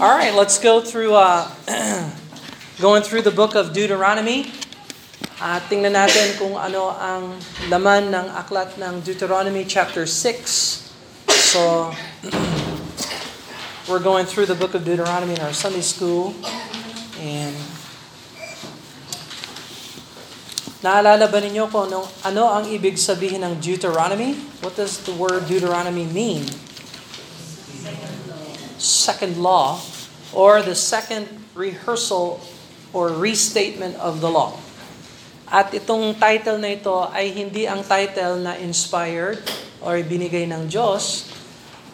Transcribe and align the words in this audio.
All 0.00 0.16
right, 0.16 0.32
let's 0.32 0.56
go 0.56 0.80
through 0.80 1.12
uh, 1.12 1.44
going 2.80 3.02
through 3.02 3.20
the 3.20 3.30
book 3.30 3.52
of 3.52 3.76
Deuteronomy. 3.76 4.48
Uh, 5.36 5.60
tingnan 5.68 5.92
natin 5.92 6.40
kung 6.40 6.56
ano 6.56 6.88
ang 6.96 7.36
laman 7.68 8.08
ng 8.08 8.32
aklat 8.32 8.80
ng 8.80 9.04
Deuteronomy 9.04 9.68
chapter 9.68 10.08
6. 10.08 11.28
So, 11.28 11.92
we're 13.92 14.00
going 14.00 14.24
through 14.24 14.48
the 14.48 14.56
book 14.56 14.72
of 14.72 14.88
Deuteronomy 14.88 15.36
in 15.36 15.44
our 15.44 15.52
Sunday 15.52 15.84
school. 15.84 16.32
And 17.20 17.52
naalala 20.80 21.28
ba 21.28 21.44
ninyo 21.44 21.68
kung 21.68 21.92
ano, 21.92 22.08
ano 22.24 22.48
ang 22.48 22.64
ibig 22.72 22.96
sabihin 22.96 23.44
ng 23.44 23.60
Deuteronomy? 23.60 24.32
What 24.64 24.80
does 24.80 25.04
the 25.04 25.12
word 25.12 25.44
Deuteronomy 25.44 26.08
mean? 26.08 26.69
Second 28.80 29.36
law 29.36 29.78
or 30.32 30.64
the 30.64 30.74
second 30.74 31.28
rehearsal 31.54 32.40
or 32.96 33.12
restatement 33.12 33.94
of 34.00 34.24
the 34.24 34.30
law. 34.32 34.56
At 35.50 35.74
itong 35.74 36.16
title 36.16 36.62
na 36.62 36.78
ito 36.78 37.10
ay 37.10 37.34
hindi 37.34 37.66
ang 37.66 37.82
title 37.82 38.40
na 38.40 38.54
inspired 38.56 39.42
or 39.82 39.98
binigay 40.00 40.46
ng 40.48 40.70
Diyos. 40.70 41.26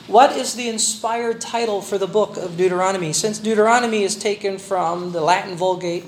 What 0.07 0.39
is 0.39 0.55
the 0.55 0.71
inspired 0.71 1.43
title 1.43 1.83
for 1.83 1.99
the 1.99 2.07
book 2.07 2.39
of 2.39 2.55
Deuteronomy? 2.55 3.11
Since 3.11 3.43
Deuteronomy 3.43 4.07
is 4.07 4.15
taken 4.15 4.61
from 4.61 5.11
the 5.11 5.25
Latin 5.25 5.59
Vulgate 5.59 6.07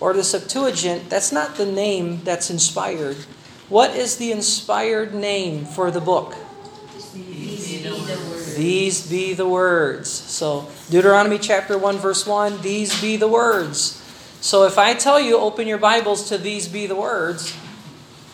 or 0.00 0.16
the 0.16 0.24
Septuagint, 0.24 1.10
that's 1.12 1.34
not 1.34 1.60
the 1.60 1.68
name 1.68 2.24
that's 2.24 2.48
inspired. 2.48 3.20
What 3.68 3.92
is 3.92 4.16
the 4.16 4.32
inspired 4.32 5.12
name 5.12 5.66
for 5.66 5.90
the 5.90 6.00
book? 6.00 6.38
These 8.56 9.10
be 9.10 9.34
the 9.34 9.46
words. 9.46 10.10
So, 10.10 10.68
Deuteronomy 10.88 11.38
chapter 11.38 11.76
1, 11.76 11.98
verse 11.98 12.26
1, 12.26 12.62
these 12.62 12.98
be 13.02 13.18
the 13.18 13.28
words. 13.28 14.02
So, 14.40 14.64
if 14.64 14.78
I 14.78 14.94
tell 14.94 15.20
you, 15.20 15.36
open 15.38 15.68
your 15.68 15.76
Bibles 15.76 16.30
to 16.30 16.38
these 16.38 16.66
be 16.66 16.86
the 16.86 16.96
words, 16.96 17.54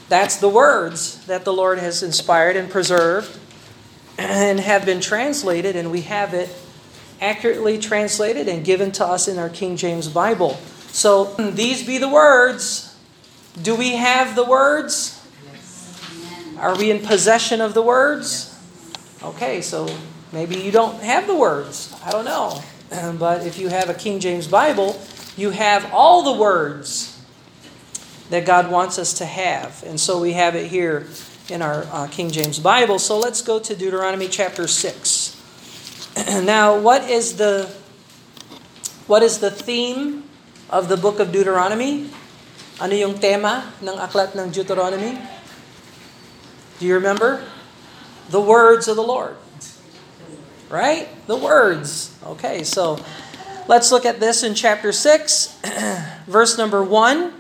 that's 0.09 0.37
the 0.37 0.49
words 0.49 1.27
that 1.27 1.45
the 1.45 1.53
Lord 1.53 1.81
has 1.81 2.05
inspired 2.05 2.55
and 2.55 2.71
preserved 2.71 3.37
and 4.17 4.61
have 4.61 4.87
been 4.87 5.01
translated, 5.01 5.75
and 5.75 5.91
we 5.91 6.03
have 6.03 6.35
it 6.35 6.55
accurately 7.21 7.77
translated 7.77 8.47
and 8.47 8.65
given 8.65 8.93
to 8.93 9.05
us 9.05 9.27
in 9.27 9.39
our 9.39 9.49
King 9.49 9.77
James 9.77 10.07
Bible. 10.07 10.55
So, 10.93 11.35
these 11.35 11.85
be 11.85 11.99
the 11.99 12.09
words. 12.09 12.97
Do 13.61 13.75
we 13.75 13.97
have 13.97 14.37
the 14.37 14.45
words? 14.45 15.19
Are 16.59 16.77
we 16.77 16.93
in 16.93 17.01
possession 17.01 17.61
of 17.61 17.75
the 17.75 17.83
words? 17.83 18.57
Okay, 19.25 19.61
so 19.61 19.89
Maybe 20.33 20.57
you 20.57 20.73
don't 20.73 21.03
have 21.03 21.27
the 21.27 21.37
words. 21.37 21.95
I 22.05 22.11
don't 22.11 22.25
know. 22.25 22.63
But 23.19 23.47
if 23.47 23.59
you 23.59 23.69
have 23.69 23.89
a 23.89 23.95
King 23.95 24.21
James 24.21 24.47
Bible, 24.47 25.01
you 25.37 25.51
have 25.51 25.89
all 25.93 26.23
the 26.25 26.37
words 26.37 27.21
that 28.29 28.45
God 28.45 28.71
wants 28.71 28.99
us 28.99 29.15
to 29.15 29.25
have. 29.25 29.83
And 29.85 30.01
so 30.01 30.21
we 30.21 30.33
have 30.33 30.55
it 30.57 30.69
here 30.69 31.09
in 31.49 31.63
our 31.63 31.85
uh, 31.89 32.07
King 32.09 32.31
James 32.31 32.59
Bible. 32.59 32.99
So 32.99 33.19
let's 33.19 33.41
go 33.41 33.59
to 33.61 33.75
Deuteronomy 33.75 34.29
chapter 34.29 34.69
6. 34.69 35.37
now, 36.45 36.79
what 36.79 37.09
is 37.09 37.37
the 37.37 37.73
what 39.07 39.23
is 39.23 39.39
the 39.39 39.51
theme 39.51 40.25
of 40.69 40.89
the 40.89 40.97
book 40.97 41.19
of 41.19 41.33
Deuteronomy? 41.33 42.09
Ano 42.81 42.93
yung 42.93 43.17
tema 43.21 43.73
ng 43.81 43.97
aklat 43.97 44.37
ng 44.37 44.53
Deuteronomy? 44.53 45.17
Do 46.79 46.85
you 46.85 46.95
remember? 46.95 47.45
The 48.29 48.41
words 48.41 48.89
of 48.89 48.97
the 48.97 49.05
Lord 49.05 49.42
right? 50.73 51.09
The 51.27 51.37
words. 51.37 52.17
Okay, 52.25 52.65
so 52.65 52.99
let's 53.69 53.93
look 53.93 54.07
at 54.07 54.19
this 54.19 54.43
in 54.43 54.55
chapter 54.55 54.91
6, 54.91 55.61
verse 56.27 56.57
number 56.57 56.83
1. 56.83 57.35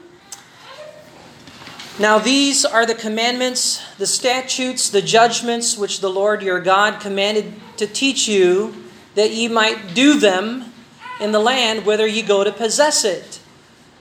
Now 1.98 2.18
these 2.18 2.64
are 2.64 2.84
the 2.84 2.94
commandments, 2.94 3.82
the 3.96 4.06
statutes, 4.06 4.90
the 4.90 5.02
judgments 5.02 5.78
which 5.78 6.00
the 6.00 6.10
Lord 6.10 6.42
your 6.42 6.60
God 6.60 7.00
commanded 7.00 7.54
to 7.78 7.86
teach 7.86 8.28
you, 8.28 8.84
that 9.14 9.30
ye 9.30 9.48
might 9.48 9.94
do 9.94 10.18
them 10.18 10.72
in 11.20 11.32
the 11.32 11.38
land 11.38 11.86
whither 11.86 12.06
ye 12.06 12.22
go 12.22 12.44
to 12.44 12.52
possess 12.52 13.04
it, 13.04 13.40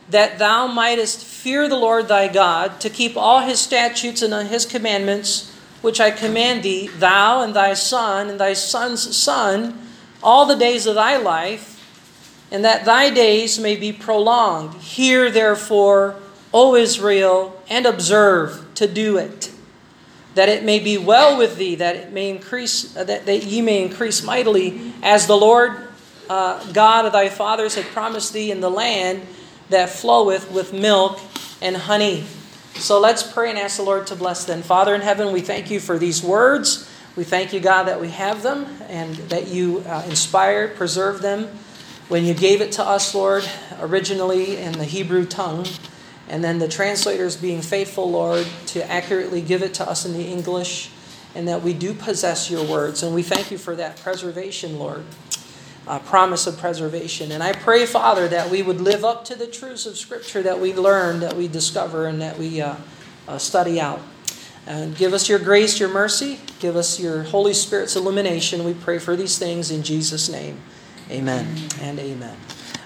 that 0.10 0.40
thou 0.40 0.68
mightest 0.68 1.24
fear 1.24 1.70
the 1.70 1.78
Lord 1.78 2.10
thy 2.10 2.28
God, 2.28 2.82
to 2.82 2.90
keep 2.90 3.16
all 3.16 3.42
his 3.42 3.60
statutes 3.60 4.22
and 4.22 4.50
his 4.50 4.66
commandments, 4.66 5.51
which 5.82 6.00
I 6.00 6.12
command 6.12 6.64
thee, 6.64 6.88
thou 6.88 7.42
and 7.42 7.56
thy 7.56 7.74
son 7.74 8.30
and 8.30 8.40
thy 8.40 8.54
son's 8.54 9.16
son, 9.16 9.88
all 10.24 10.46
the 10.46 10.56
days 10.56 10.86
of 10.86 10.96
thy 10.96 11.18
life, 11.18 11.78
and 12.52 12.64
that 12.66 12.86
thy 12.86 13.10
days 13.10 13.58
may 13.60 13.76
be 13.76 13.92
prolonged. 13.92 14.76
Hear 14.82 15.32
therefore, 15.32 16.16
O 16.54 16.76
Israel, 16.76 17.62
and 17.70 17.86
observe 17.86 18.66
to 18.76 18.88
do 18.88 19.18
it, 19.18 19.52
that 20.36 20.50
it 20.50 20.64
may 20.64 20.80
be 20.80 20.98
well 20.98 21.38
with 21.38 21.58
thee, 21.58 21.76
that 21.76 21.96
it 21.96 22.12
may 22.12 22.30
increase, 22.30 22.96
uh, 22.96 23.04
that, 23.06 23.26
that 23.26 23.44
ye 23.44 23.62
may 23.62 23.82
increase 23.82 24.22
mightily, 24.24 24.94
as 25.02 25.28
the 25.28 25.38
Lord 25.38 25.88
uh, 26.30 26.72
God 26.72 27.06
of 27.06 27.14
thy 27.14 27.30
fathers 27.30 27.76
had 27.76 27.86
promised 27.86 28.34
thee 28.34 28.52
in 28.52 28.62
the 28.62 28.70
land 28.70 29.26
that 29.70 29.90
floweth 29.90 30.52
with 30.52 30.74
milk 30.74 31.20
and 31.62 31.76
honey. 31.76 32.26
So 32.82 33.00
let's 33.00 33.22
pray 33.22 33.52
and 33.52 33.60
ask 33.60 33.78
the 33.78 33.84
Lord 33.84 34.08
to 34.08 34.16
bless 34.16 34.46
them. 34.46 34.64
Father 34.64 34.96
in 34.96 35.02
heaven, 35.02 35.32
we 35.32 35.42
thank 35.42 35.70
you 35.70 35.80
for 35.80 36.00
these 36.00 36.24
words. 36.24 36.90
We 37.16 37.24
thank 37.24 37.54
you, 37.54 37.60
God, 37.60 37.84
that 37.84 38.02
we 38.02 38.10
have 38.10 38.42
them 38.42 38.66
and 38.90 39.16
that 39.30 39.50
you 39.50 39.84
uh, 39.86 40.04
inspired, 40.10 40.76
preserved 40.76 41.22
them 41.22 41.48
when 42.08 42.26
you 42.26 42.34
gave 42.34 42.60
it 42.60 42.72
to 42.74 42.84
us, 42.84 43.14
Lord, 43.14 43.48
originally 43.80 44.58
in 44.58 44.72
the 44.74 44.84
Hebrew 44.84 45.28
tongue, 45.28 45.68
and 46.28 46.44
then 46.44 46.58
the 46.58 46.68
translators 46.68 47.38
being 47.38 47.62
faithful, 47.62 48.10
Lord, 48.10 48.48
to 48.68 48.92
accurately 48.92 49.44
give 49.44 49.62
it 49.62 49.76
to 49.76 49.88
us 49.88 50.04
in 50.04 50.14
the 50.14 50.26
English, 50.26 50.90
and 51.36 51.48
that 51.48 51.62
we 51.62 51.74
do 51.74 51.94
possess 51.94 52.50
your 52.50 52.66
words. 52.66 53.04
And 53.04 53.14
we 53.14 53.22
thank 53.22 53.52
you 53.52 53.60
for 53.60 53.76
that 53.76 53.98
preservation, 53.98 54.80
Lord 54.80 55.06
uh, 55.92 56.00
promise 56.00 56.48
of 56.48 56.58
preservation. 56.58 57.34
And 57.34 57.44
I 57.44 57.52
pray, 57.52 57.86
Father, 57.86 58.30
that 58.30 58.50
we 58.50 58.64
would 58.64 58.80
live 58.80 59.04
up 59.04 59.26
to 59.26 59.36
the 59.36 59.46
truths 59.46 59.86
of 59.86 59.98
Scripture 59.98 60.42
that 60.42 60.58
we 60.58 60.74
learn, 60.74 61.20
that 61.20 61.36
we 61.36 61.50
discover, 61.50 62.08
and 62.08 62.22
that 62.22 62.40
we 62.40 62.62
uh, 62.62 62.76
uh, 63.28 63.38
study 63.38 63.78
out. 63.82 64.00
And 64.66 64.96
give 64.96 65.12
us 65.12 65.28
your 65.28 65.38
grace, 65.38 65.82
your 65.82 65.90
mercy. 65.90 66.40
Give 66.60 66.78
us 66.78 66.98
your 66.98 67.24
Holy 67.24 67.54
Spirit's 67.54 67.98
illumination. 67.98 68.64
We 68.64 68.74
pray 68.74 69.00
for 69.00 69.18
these 69.18 69.38
things 69.38 69.70
in 69.70 69.84
Jesus' 69.84 70.30
name. 70.30 70.62
Amen 71.10 71.46
and 71.82 72.00
amen. 72.00 72.38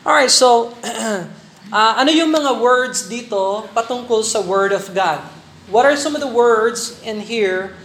All 0.03 0.13
right, 0.13 0.31
so 0.31 0.73
uh, 0.83 1.27
ano 1.72 2.09
yung 2.09 2.33
mga 2.33 2.59
words 2.59 3.05
dito 3.05 3.69
patungkol 3.77 4.25
sa 4.25 4.41
Word 4.41 4.73
of 4.73 4.89
God? 4.97 5.22
What 5.69 5.85
are 5.85 5.95
some 5.95 6.16
of 6.17 6.25
the 6.25 6.33
words 6.33 6.97
in 7.05 7.22
here 7.22 7.77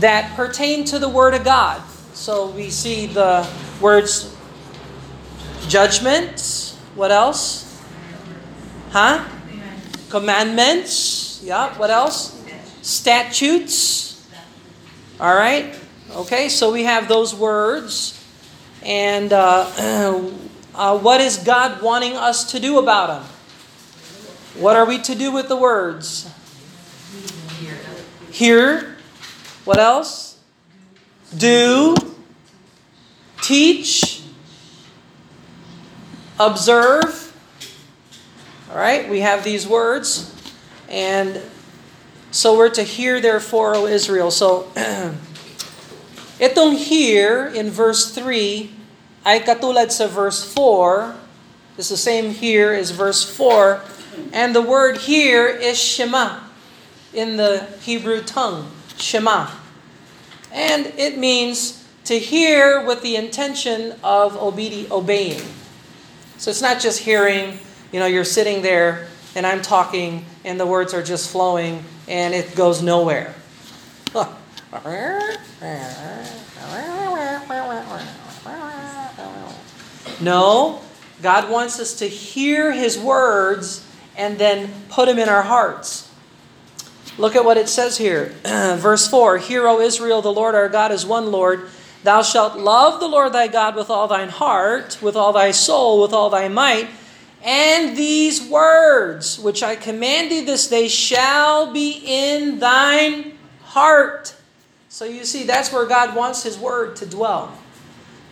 that 0.00 0.36
pertain 0.36 0.84
to 0.92 0.98
the 0.98 1.08
Word 1.08 1.32
of 1.32 1.40
God? 1.40 1.80
So 2.12 2.52
we 2.52 2.68
see 2.68 3.06
the 3.06 3.48
words 3.80 4.31
judgments. 5.72 6.76
What 6.94 7.10
else? 7.10 7.80
Huh? 8.90 9.26
Commandments. 10.10 11.40
Yeah. 11.42 11.72
What 11.78 11.88
else? 11.88 12.38
Statutes. 12.82 14.28
All 15.18 15.34
right. 15.34 15.74
Okay. 16.14 16.50
So 16.50 16.70
we 16.70 16.84
have 16.84 17.08
those 17.08 17.34
words, 17.34 18.22
and 18.84 19.32
uh, 19.32 20.20
uh, 20.74 20.98
what 20.98 21.22
is 21.22 21.38
God 21.38 21.80
wanting 21.80 22.16
us 22.16 22.52
to 22.52 22.60
do 22.60 22.78
about 22.78 23.06
them? 23.06 23.30
What 24.60 24.76
are 24.76 24.84
we 24.84 24.98
to 24.98 25.14
do 25.14 25.32
with 25.32 25.48
the 25.48 25.56
words? 25.56 26.30
Hear. 28.30 28.96
What 29.64 29.78
else? 29.78 30.38
Do. 31.34 31.96
Teach 33.40 34.21
observe. 36.46 37.30
All 38.70 38.76
right, 38.76 39.08
we 39.08 39.20
have 39.20 39.44
these 39.44 39.66
words. 39.66 40.34
And 40.88 41.40
so 42.30 42.56
we're 42.56 42.70
to 42.70 42.82
hear, 42.82 43.20
therefore, 43.20 43.76
O 43.76 43.86
Israel. 43.86 44.30
So, 44.30 44.70
itong 46.40 46.76
here 46.76 47.46
in 47.46 47.70
verse 47.70 48.10
3 48.10 48.70
ay 49.24 49.38
katulad 49.40 49.92
sa 49.92 50.06
verse 50.08 50.42
4. 50.42 51.14
It's 51.78 51.88
the 51.88 51.96
same 51.96 52.34
here 52.34 52.72
as 52.72 52.90
verse 52.90 53.22
4. 53.22 53.80
And 54.32 54.54
the 54.54 54.62
word 54.62 55.08
here 55.08 55.46
is 55.46 55.78
Shema 55.78 56.40
in 57.14 57.36
the 57.36 57.68
Hebrew 57.80 58.22
tongue. 58.22 58.68
Shema. 58.96 59.48
And 60.52 60.92
it 60.98 61.16
means 61.16 61.84
to 62.04 62.18
hear 62.18 62.84
with 62.84 63.00
the 63.00 63.16
intention 63.16 63.94
of 64.04 64.34
obedi- 64.36 64.90
obeying. 64.90 65.40
So 66.42 66.50
it's 66.50 66.60
not 66.60 66.80
just 66.80 66.98
hearing, 66.98 67.56
you 67.92 68.00
know, 68.00 68.06
you're 68.06 68.24
sitting 68.24 68.62
there 68.62 69.06
and 69.36 69.46
I'm 69.46 69.62
talking 69.62 70.24
and 70.44 70.58
the 70.58 70.66
words 70.66 70.92
are 70.92 71.00
just 71.00 71.30
flowing 71.30 71.84
and 72.08 72.34
it 72.34 72.56
goes 72.56 72.82
nowhere. 72.82 73.32
No, 80.20 80.80
God 81.22 81.48
wants 81.48 81.78
us 81.78 82.00
to 82.00 82.08
hear 82.08 82.72
His 82.72 82.98
words 82.98 83.86
and 84.16 84.36
then 84.36 84.68
put 84.88 85.06
them 85.06 85.20
in 85.20 85.28
our 85.28 85.42
hearts. 85.42 86.10
Look 87.18 87.36
at 87.36 87.44
what 87.44 87.56
it 87.56 87.68
says 87.68 87.98
here. 87.98 88.34
Verse 88.44 89.06
4 89.06 89.38
Hear, 89.38 89.68
O 89.68 89.78
Israel, 89.78 90.22
the 90.22 90.32
Lord 90.32 90.56
our 90.56 90.68
God 90.68 90.90
is 90.90 91.06
one 91.06 91.30
Lord. 91.30 91.70
Thou 92.02 92.22
shalt 92.22 92.58
love 92.58 93.00
the 93.00 93.08
Lord 93.08 93.32
thy 93.32 93.46
God 93.48 93.76
with 93.76 93.90
all 93.90 94.08
thine 94.08 94.28
heart, 94.28 94.98
with 95.00 95.14
all 95.14 95.32
thy 95.32 95.52
soul, 95.52 96.02
with 96.02 96.12
all 96.12 96.30
thy 96.30 96.48
might. 96.48 96.88
And 97.44 97.96
these 97.96 98.42
words 98.48 99.38
which 99.38 99.62
I 99.62 99.76
command 99.76 100.30
thee 100.30 100.44
this 100.44 100.68
day 100.68 100.88
shall 100.88 101.72
be 101.72 102.02
in 102.04 102.58
thine 102.58 103.38
heart. 103.62 104.34
So 104.88 105.04
you 105.04 105.24
see, 105.24 105.44
that's 105.44 105.72
where 105.72 105.86
God 105.86 106.14
wants 106.14 106.42
His 106.42 106.58
word 106.58 106.96
to 106.96 107.06
dwell. 107.06 107.56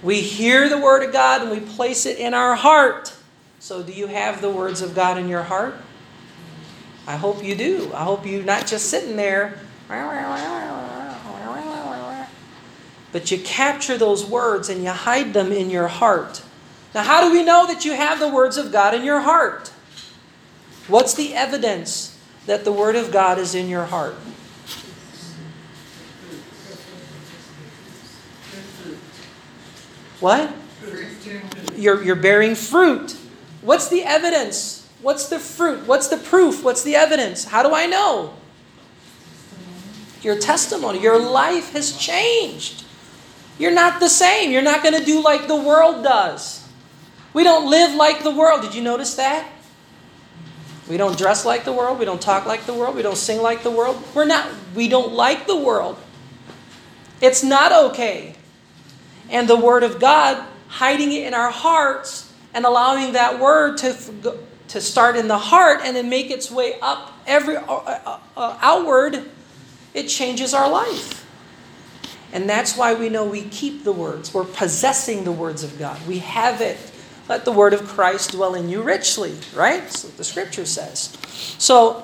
We 0.02 0.20
hear 0.20 0.68
the 0.68 0.78
word 0.78 1.02
of 1.02 1.12
God 1.12 1.42
and 1.42 1.50
we 1.50 1.60
place 1.60 2.06
it 2.06 2.18
in 2.18 2.34
our 2.34 2.54
heart. 2.54 3.14
So, 3.58 3.82
do 3.82 3.92
you 3.92 4.06
have 4.06 4.40
the 4.40 4.48
words 4.48 4.80
of 4.80 4.94
God 4.94 5.18
in 5.18 5.28
your 5.28 5.42
heart? 5.42 5.74
I 7.06 7.16
hope 7.16 7.44
you 7.44 7.54
do. 7.54 7.90
I 7.94 8.04
hope 8.04 8.24
you're 8.24 8.42
not 8.42 8.66
just 8.66 8.88
sitting 8.88 9.16
there. 9.16 9.58
But 13.12 13.30
you 13.30 13.38
capture 13.38 13.98
those 13.98 14.24
words 14.24 14.68
and 14.68 14.84
you 14.84 14.90
hide 14.90 15.34
them 15.34 15.52
in 15.52 15.70
your 15.70 15.88
heart. 15.88 16.42
Now, 16.94 17.02
how 17.02 17.20
do 17.26 17.32
we 17.32 17.42
know 17.44 17.66
that 17.66 17.84
you 17.84 17.94
have 17.94 18.18
the 18.18 18.28
words 18.28 18.56
of 18.56 18.72
God 18.72 18.94
in 18.94 19.04
your 19.04 19.20
heart? 19.20 19.68
What's 20.88 21.14
the 21.14 21.34
evidence 21.34 22.18
that 22.46 22.64
the 22.64 22.72
Word 22.72 22.96
of 22.96 23.12
God 23.12 23.38
is 23.38 23.54
in 23.54 23.68
your 23.68 23.84
heart? 23.84 24.14
What? 30.18 30.52
You're, 31.76 32.02
you're 32.02 32.16
bearing 32.16 32.54
fruit. 32.54 33.16
What's 33.62 33.88
the 33.88 34.02
evidence? 34.04 34.88
What's 35.00 35.28
the 35.28 35.38
fruit? 35.38 35.86
What's 35.86 36.08
the 36.08 36.16
proof? 36.16 36.62
What's 36.62 36.82
the 36.82 36.94
evidence? 36.96 37.44
How 37.44 37.62
do 37.62 37.74
I 37.74 37.86
know? 37.86 38.34
Your 40.22 40.38
testimony, 40.38 41.00
your 41.00 41.18
life 41.18 41.72
has 41.72 41.96
changed. 41.96 42.84
You're 43.60 43.74
not 43.74 44.00
the 44.00 44.08
same. 44.08 44.52
You're 44.52 44.62
not 44.62 44.82
going 44.82 44.98
to 44.98 45.04
do 45.04 45.22
like 45.22 45.46
the 45.46 45.54
world 45.54 46.02
does. 46.02 46.66
We 47.34 47.44
don't 47.44 47.68
live 47.68 47.94
like 47.94 48.22
the 48.22 48.30
world. 48.30 48.62
Did 48.62 48.74
you 48.74 48.82
notice 48.82 49.16
that? 49.16 49.46
We 50.88 50.96
don't 50.96 51.18
dress 51.18 51.44
like 51.44 51.64
the 51.64 51.72
world. 51.72 51.98
We 51.98 52.06
don't 52.06 52.22
talk 52.22 52.46
like 52.46 52.64
the 52.64 52.72
world. 52.72 52.96
We 52.96 53.02
don't 53.02 53.18
sing 53.18 53.42
like 53.42 53.62
the 53.62 53.70
world. 53.70 54.02
We're 54.14 54.24
not 54.24 54.50
we 54.74 54.88
don't 54.88 55.12
like 55.12 55.46
the 55.46 55.56
world. 55.56 55.98
It's 57.20 57.44
not 57.44 57.70
okay. 57.90 58.34
And 59.28 59.46
the 59.46 59.56
word 59.56 59.84
of 59.84 60.00
God 60.00 60.42
hiding 60.68 61.12
it 61.12 61.26
in 61.26 61.34
our 61.34 61.50
hearts 61.50 62.32
and 62.54 62.64
allowing 62.64 63.12
that 63.12 63.38
word 63.38 63.76
to 63.78 64.38
to 64.68 64.80
start 64.80 65.16
in 65.16 65.28
the 65.28 65.38
heart 65.38 65.80
and 65.84 65.94
then 65.94 66.08
make 66.08 66.30
its 66.30 66.50
way 66.50 66.78
up 66.80 67.12
every 67.26 67.56
uh, 67.56 67.62
uh, 67.62 68.18
uh, 68.36 68.58
outward, 68.62 69.30
it 69.92 70.04
changes 70.04 70.54
our 70.54 70.70
life. 70.70 71.19
And 72.32 72.48
that's 72.48 72.76
why 72.76 72.94
we 72.94 73.08
know 73.08 73.24
we 73.24 73.42
keep 73.42 73.84
the 73.84 73.92
words. 73.92 74.32
We're 74.32 74.44
possessing 74.44 75.24
the 75.24 75.32
words 75.32 75.64
of 75.64 75.78
God. 75.78 75.98
We 76.06 76.18
have 76.20 76.60
it. 76.60 76.78
Let 77.28 77.44
the 77.44 77.52
word 77.52 77.74
of 77.74 77.86
Christ 77.86 78.32
dwell 78.32 78.54
in 78.54 78.68
you 78.68 78.82
richly, 78.82 79.34
right? 79.54 79.82
That's 79.82 80.04
what 80.04 80.16
the 80.16 80.24
scripture 80.24 80.66
says. 80.66 81.16
So 81.58 82.02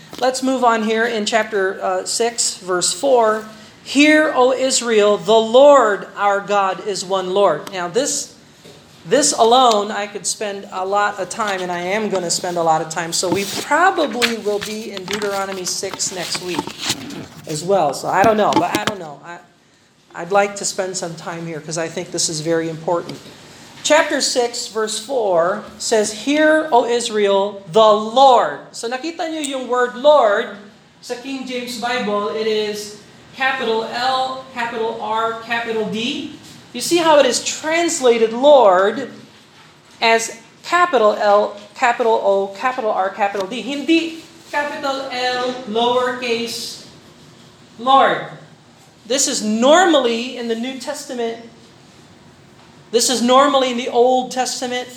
let's 0.20 0.42
move 0.42 0.64
on 0.64 0.82
here 0.82 1.04
in 1.04 1.26
chapter 1.26 1.80
uh, 1.82 2.04
6, 2.04 2.58
verse 2.58 2.92
4. 2.92 3.46
Hear, 3.84 4.32
O 4.34 4.52
Israel, 4.52 5.16
the 5.16 5.32
Lord 5.32 6.06
our 6.14 6.40
God 6.40 6.86
is 6.86 7.04
one 7.04 7.34
Lord. 7.34 7.72
Now, 7.72 7.88
this 7.88 8.32
this 9.04 9.32
alone, 9.32 9.90
I 9.90 10.06
could 10.06 10.24
spend 10.26 10.68
a 10.70 10.86
lot 10.86 11.18
of 11.18 11.28
time, 11.28 11.60
and 11.60 11.72
I 11.72 11.80
am 11.80 12.08
going 12.08 12.22
to 12.22 12.30
spend 12.30 12.56
a 12.56 12.62
lot 12.62 12.82
of 12.82 12.88
time. 12.88 13.12
So 13.12 13.28
we 13.28 13.44
probably 13.62 14.38
will 14.38 14.60
be 14.60 14.92
in 14.92 15.04
Deuteronomy 15.04 15.64
6 15.64 16.14
next 16.14 16.40
week 16.42 16.60
as 17.48 17.64
well. 17.64 17.94
So 17.94 18.06
I 18.06 18.22
don't 18.22 18.36
know, 18.36 18.52
but 18.52 18.78
I 18.78 18.84
don't 18.84 19.00
know. 19.00 19.20
I, 19.24 19.40
I'd 20.14 20.32
like 20.32 20.56
to 20.56 20.64
spend 20.64 20.96
some 20.96 21.14
time 21.16 21.46
here 21.46 21.60
because 21.60 21.78
I 21.78 21.88
think 21.88 22.10
this 22.10 22.28
is 22.28 22.40
very 22.40 22.68
important. 22.68 23.18
Chapter 23.82 24.20
6, 24.20 24.68
verse 24.68 24.98
4 25.04 25.64
says, 25.78 26.24
Hear, 26.24 26.68
O 26.70 26.84
Israel, 26.84 27.64
the 27.72 27.80
Lord. 27.82 28.60
So 28.70 28.88
nakita 28.88 29.26
niyo 29.26 29.42
yung 29.42 29.66
word 29.66 29.96
Lord 29.96 30.54
sa 31.02 31.18
King 31.18 31.42
James 31.48 31.82
Bible, 31.82 32.30
it 32.30 32.46
is 32.46 33.02
capital 33.34 33.82
L, 33.90 34.46
capital 34.54 35.02
R, 35.02 35.42
capital 35.42 35.90
D. 35.90 36.38
You 36.72 36.80
see 36.80 37.02
how 37.02 37.18
it 37.18 37.26
is 37.26 37.42
translated 37.42 38.30
Lord 38.30 39.10
as 39.98 40.38
capital 40.62 41.18
L, 41.18 41.58
capital 41.74 42.22
O, 42.22 42.54
capital 42.54 42.94
R, 42.94 43.10
capital 43.10 43.50
D. 43.50 43.66
Hindi 43.66 44.22
capital 44.52 45.10
L, 45.10 45.52
lowercase 45.66 46.86
Lord. 47.82 48.41
This 49.06 49.26
is 49.26 49.42
normally 49.42 50.36
in 50.36 50.48
the 50.48 50.54
New 50.54 50.78
Testament. 50.78 51.48
This 52.90 53.10
is 53.10 53.22
normally 53.22 53.72
in 53.72 53.78
the 53.78 53.88
Old 53.88 54.30
Testament. 54.30 54.88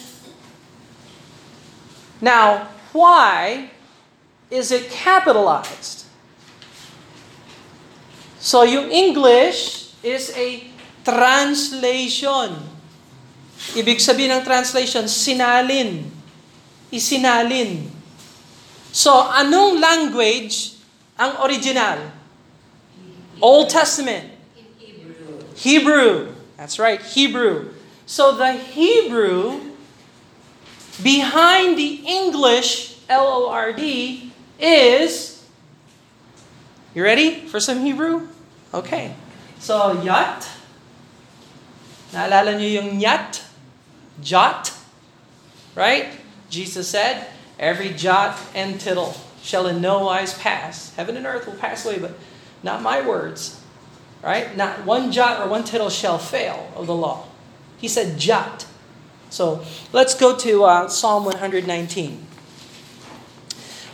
Now, 2.22 2.70
why 2.94 3.72
is 4.52 4.72
it 4.72 4.90
capitalized? 4.92 6.06
So 8.40 8.64
yung 8.64 8.92
English 8.92 9.94
is 10.06 10.30
a 10.38 10.70
translation. 11.02 12.62
Ibig 13.74 13.98
sabihin 13.98 14.38
ng 14.38 14.44
translation, 14.46 15.10
sinalin. 15.10 16.06
Isinalin. 16.94 17.90
So, 18.96 19.12
anong 19.12 19.82
language 19.82 20.78
ang 21.18 21.42
original? 21.44 22.14
Old 23.42 23.70
Testament. 23.70 24.32
Hebrew. 25.56 26.34
That's 26.58 26.80
right, 26.80 27.02
Hebrew. 27.02 27.72
So 28.06 28.36
the 28.36 28.54
Hebrew 28.54 29.72
behind 31.02 31.78
the 31.78 32.04
English 32.06 33.00
L 33.10 33.28
O 33.28 33.50
R 33.50 33.74
D 33.74 34.32
is 34.60 35.44
You 36.94 37.04
ready 37.04 37.46
for 37.48 37.60
some 37.60 37.84
Hebrew? 37.84 38.28
Okay. 38.74 39.16
So 39.60 40.00
yat 40.02 40.48
Naalala 42.16 42.56
niyo 42.56 42.80
yung? 42.80 42.96
Jot? 44.24 44.72
Right? 45.76 46.08
Jesus 46.48 46.88
said, 46.88 47.28
Every 47.60 47.92
jot 47.92 48.40
and 48.56 48.80
tittle 48.80 49.16
shall 49.44 49.68
in 49.68 49.82
no 49.82 50.08
wise 50.08 50.34
pass. 50.40 50.96
Heaven 50.96 51.18
and 51.18 51.26
earth 51.26 51.48
will 51.48 51.60
pass 51.60 51.86
away, 51.86 52.00
but 52.00 52.16
not 52.66 52.82
my 52.82 53.08
words. 53.08 53.62
Right? 54.22 54.58
Not 54.58 54.86
one 54.86 55.12
jot 55.12 55.40
or 55.40 55.50
one 55.50 55.64
tittle 55.64 55.90
shall 55.90 56.18
fail 56.18 56.72
of 56.76 56.88
the 56.88 56.96
law. 56.96 57.28
He 57.78 57.88
said 57.88 58.18
jot. 58.18 58.66
So 59.30 59.64
let's 59.94 60.16
go 60.16 60.36
to 60.36 60.64
uh, 60.66 60.88
Psalm 60.90 61.24
119. 61.26 62.26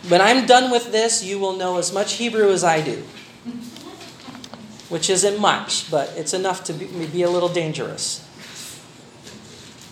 When 0.07 0.21
I'm 0.21 0.47
done 0.47 0.71
with 0.71 0.91
this, 0.91 1.23
you 1.23 1.37
will 1.37 1.53
know 1.53 1.77
as 1.77 1.93
much 1.93 2.13
Hebrew 2.13 2.49
as 2.51 2.63
I 2.63 2.81
do 2.81 3.03
which 4.91 5.09
isn't 5.09 5.39
much, 5.39 5.89
but 5.89 6.11
it's 6.17 6.33
enough 6.33 6.65
to 6.65 6.73
be, 6.73 6.85
be 7.07 7.23
a 7.23 7.29
little 7.29 7.47
dangerous. 7.47 8.27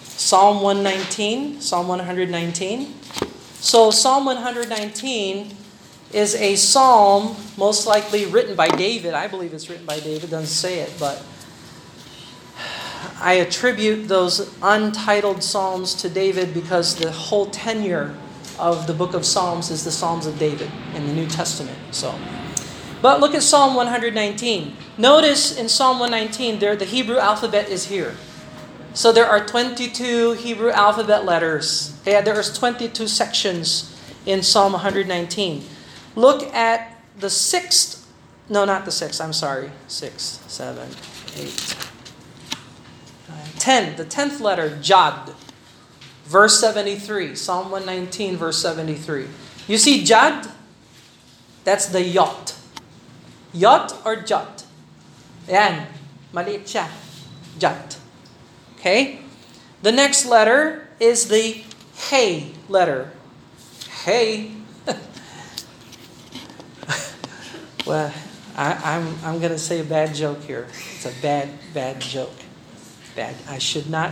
Psalm 0.03 0.61
119, 0.61 1.61
Psalm 1.61 1.87
119. 1.87 2.93
So, 3.61 3.91
Psalm 3.91 4.25
119 4.25 5.55
is 6.11 6.35
a 6.35 6.55
psalm 6.55 7.35
most 7.57 7.85
likely 7.85 8.25
written 8.25 8.55
by 8.55 8.67
David. 8.67 9.13
I 9.13 9.27
believe 9.27 9.53
it's 9.53 9.69
written 9.69 9.85
by 9.85 9.99
David, 9.99 10.29
doesn't 10.29 10.47
say 10.47 10.79
it, 10.79 10.93
but 10.99 11.23
I 13.19 13.33
attribute 13.33 14.07
those 14.07 14.55
untitled 14.61 15.43
psalms 15.43 15.93
to 15.95 16.09
David 16.09 16.53
because 16.53 16.95
the 16.95 17.11
whole 17.11 17.47
tenure 17.47 18.15
of 18.57 18.87
the 18.87 18.93
book 18.93 19.13
of 19.13 19.25
Psalms 19.25 19.71
is 19.71 19.83
the 19.83 19.91
Psalms 19.91 20.25
of 20.25 20.37
David 20.37 20.69
in 20.93 21.07
the 21.07 21.13
New 21.13 21.27
Testament. 21.27 21.77
So, 21.91 22.17
but 23.01 23.21
look 23.21 23.33
at 23.33 23.43
Psalm 23.43 23.75
119. 23.75 24.75
Notice 24.97 25.57
in 25.57 25.69
Psalm 25.69 25.99
119 25.99 26.59
there 26.59 26.75
the 26.75 26.85
Hebrew 26.85 27.17
alphabet 27.17 27.69
is 27.69 27.87
here. 27.87 28.15
So 28.93 29.11
there 29.11 29.25
are 29.25 29.45
22 29.45 30.33
Hebrew 30.33 30.71
alphabet 30.71 31.23
letters. 31.23 31.97
Okay, 32.01 32.21
there's 32.21 32.57
22 32.57 33.07
sections 33.07 33.95
in 34.25 34.43
Psalm 34.43 34.73
119. 34.73 35.63
Look 36.15 36.43
at 36.53 37.01
the 37.17 37.29
sixth, 37.29 38.07
no, 38.49 38.65
not 38.65 38.85
the 38.85 38.91
sixth, 38.91 39.21
I'm 39.21 39.33
sorry. 39.33 39.71
Six, 39.87 40.43
seven, 40.47 40.89
eight, 41.37 41.75
nine, 43.27 43.47
ten. 43.57 43.95
The 43.95 44.05
tenth 44.05 44.39
letter, 44.39 44.77
Jad. 44.81 45.31
Verse 46.25 46.59
73, 46.59 47.35
Psalm 47.35 47.71
119, 47.71 48.37
verse 48.37 48.61
73. 48.61 49.27
You 49.67 49.77
see 49.77 50.03
Jad? 50.03 50.47
That's 51.63 51.87
the 51.87 52.03
yacht. 52.03 52.55
Yacht 53.51 53.95
or 54.05 54.15
jot? 54.17 54.63
Ayan, 55.47 55.87
maliit 56.33 56.69
siya. 56.69 56.87
Jot. 57.57 57.97
Okay? 58.77 59.19
The 59.81 59.91
next 59.91 60.25
letter 60.25 60.87
is 60.99 61.29
the 61.29 61.63
Hey 61.95 62.51
letter. 62.69 63.11
Hey. 64.05 64.58
Well, 67.85 68.13
I, 68.55 68.73
I'm, 68.83 69.15
I'm 69.23 69.39
going 69.39 69.51
to 69.51 69.59
say 69.59 69.79
a 69.79 69.83
bad 69.83 70.13
joke 70.13 70.41
here. 70.43 70.67
It's 70.95 71.05
a 71.05 71.21
bad, 71.21 71.49
bad 71.73 72.01
joke. 72.01 72.33
Bad. 73.15 73.35
I 73.47 73.57
should 73.57 73.89
not. 73.89 74.11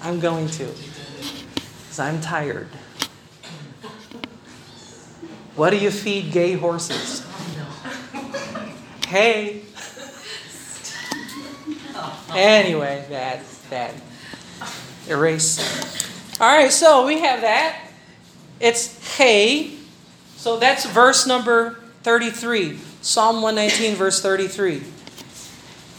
I'm 0.00 0.20
going 0.20 0.48
to. 0.48 0.64
Because 0.64 1.98
I'm 1.98 2.20
tired. 2.20 2.68
What 5.56 5.70
do 5.70 5.76
you 5.78 5.90
feed 5.90 6.32
gay 6.32 6.52
horses? 6.52 7.26
Hey. 9.08 9.62
Anyway, 12.30 13.04
bad, 13.10 13.40
bad. 13.68 13.94
Erase. 15.08 15.58
All 16.40 16.46
right, 16.46 16.70
so 16.70 17.06
we 17.06 17.20
have 17.20 17.40
that. 17.40 17.90
It's 18.60 19.16
hey. 19.16 19.74
So 20.36 20.58
that's 20.58 20.84
verse 20.86 21.26
number 21.26 21.80
33. 22.02 22.78
Psalm 23.00 23.42
119, 23.42 23.96
verse 23.96 24.20
33. 24.20 24.82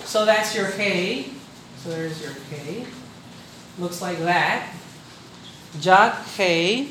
So 0.03 0.25
that's 0.25 0.55
your 0.55 0.67
hey. 0.67 1.29
So 1.77 1.89
there's 1.89 2.21
your 2.21 2.33
hey. 2.49 2.85
Looks 3.77 4.01
like 4.01 4.19
that. 4.19 4.73
Jot, 5.79 6.15
hey. 6.35 6.89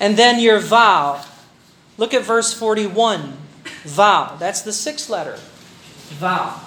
And 0.00 0.16
then 0.16 0.40
your 0.40 0.58
vow. 0.58 1.24
Look 1.98 2.14
at 2.14 2.24
verse 2.24 2.52
41. 2.52 3.36
Vow. 3.84 4.36
That's 4.38 4.62
the 4.62 4.72
sixth 4.72 5.08
letter. 5.08 5.38
Vow. 6.18 6.60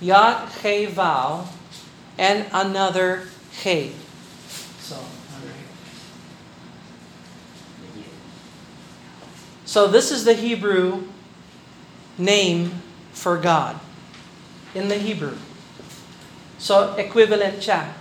Yat, 0.00 0.48
hey, 0.62 0.86
vow. 0.86 1.46
And 2.18 2.46
another 2.52 3.28
hey. 3.62 3.92
So, 4.80 4.96
So 9.72 9.86
this 9.88 10.12
is 10.12 10.26
the 10.26 10.34
Hebrew 10.34 11.08
name 12.18 12.82
for 13.12 13.38
God 13.38 13.80
in 14.74 14.88
the 14.88 15.00
Hebrew. 15.00 15.32
So 16.58 16.92
equivalent 17.00 17.56
siya 17.56 17.96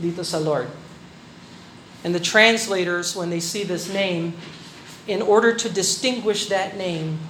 dito 0.00 0.24
sa 0.24 0.40
Lord. 0.40 0.72
And 2.00 2.16
the 2.16 2.24
translators, 2.24 3.12
when 3.12 3.28
they 3.28 3.44
see 3.44 3.60
this 3.60 3.92
name, 3.92 4.40
in 5.04 5.20
order 5.20 5.52
to 5.52 5.68
distinguish 5.68 6.48
that 6.48 6.80
name, 6.80 7.20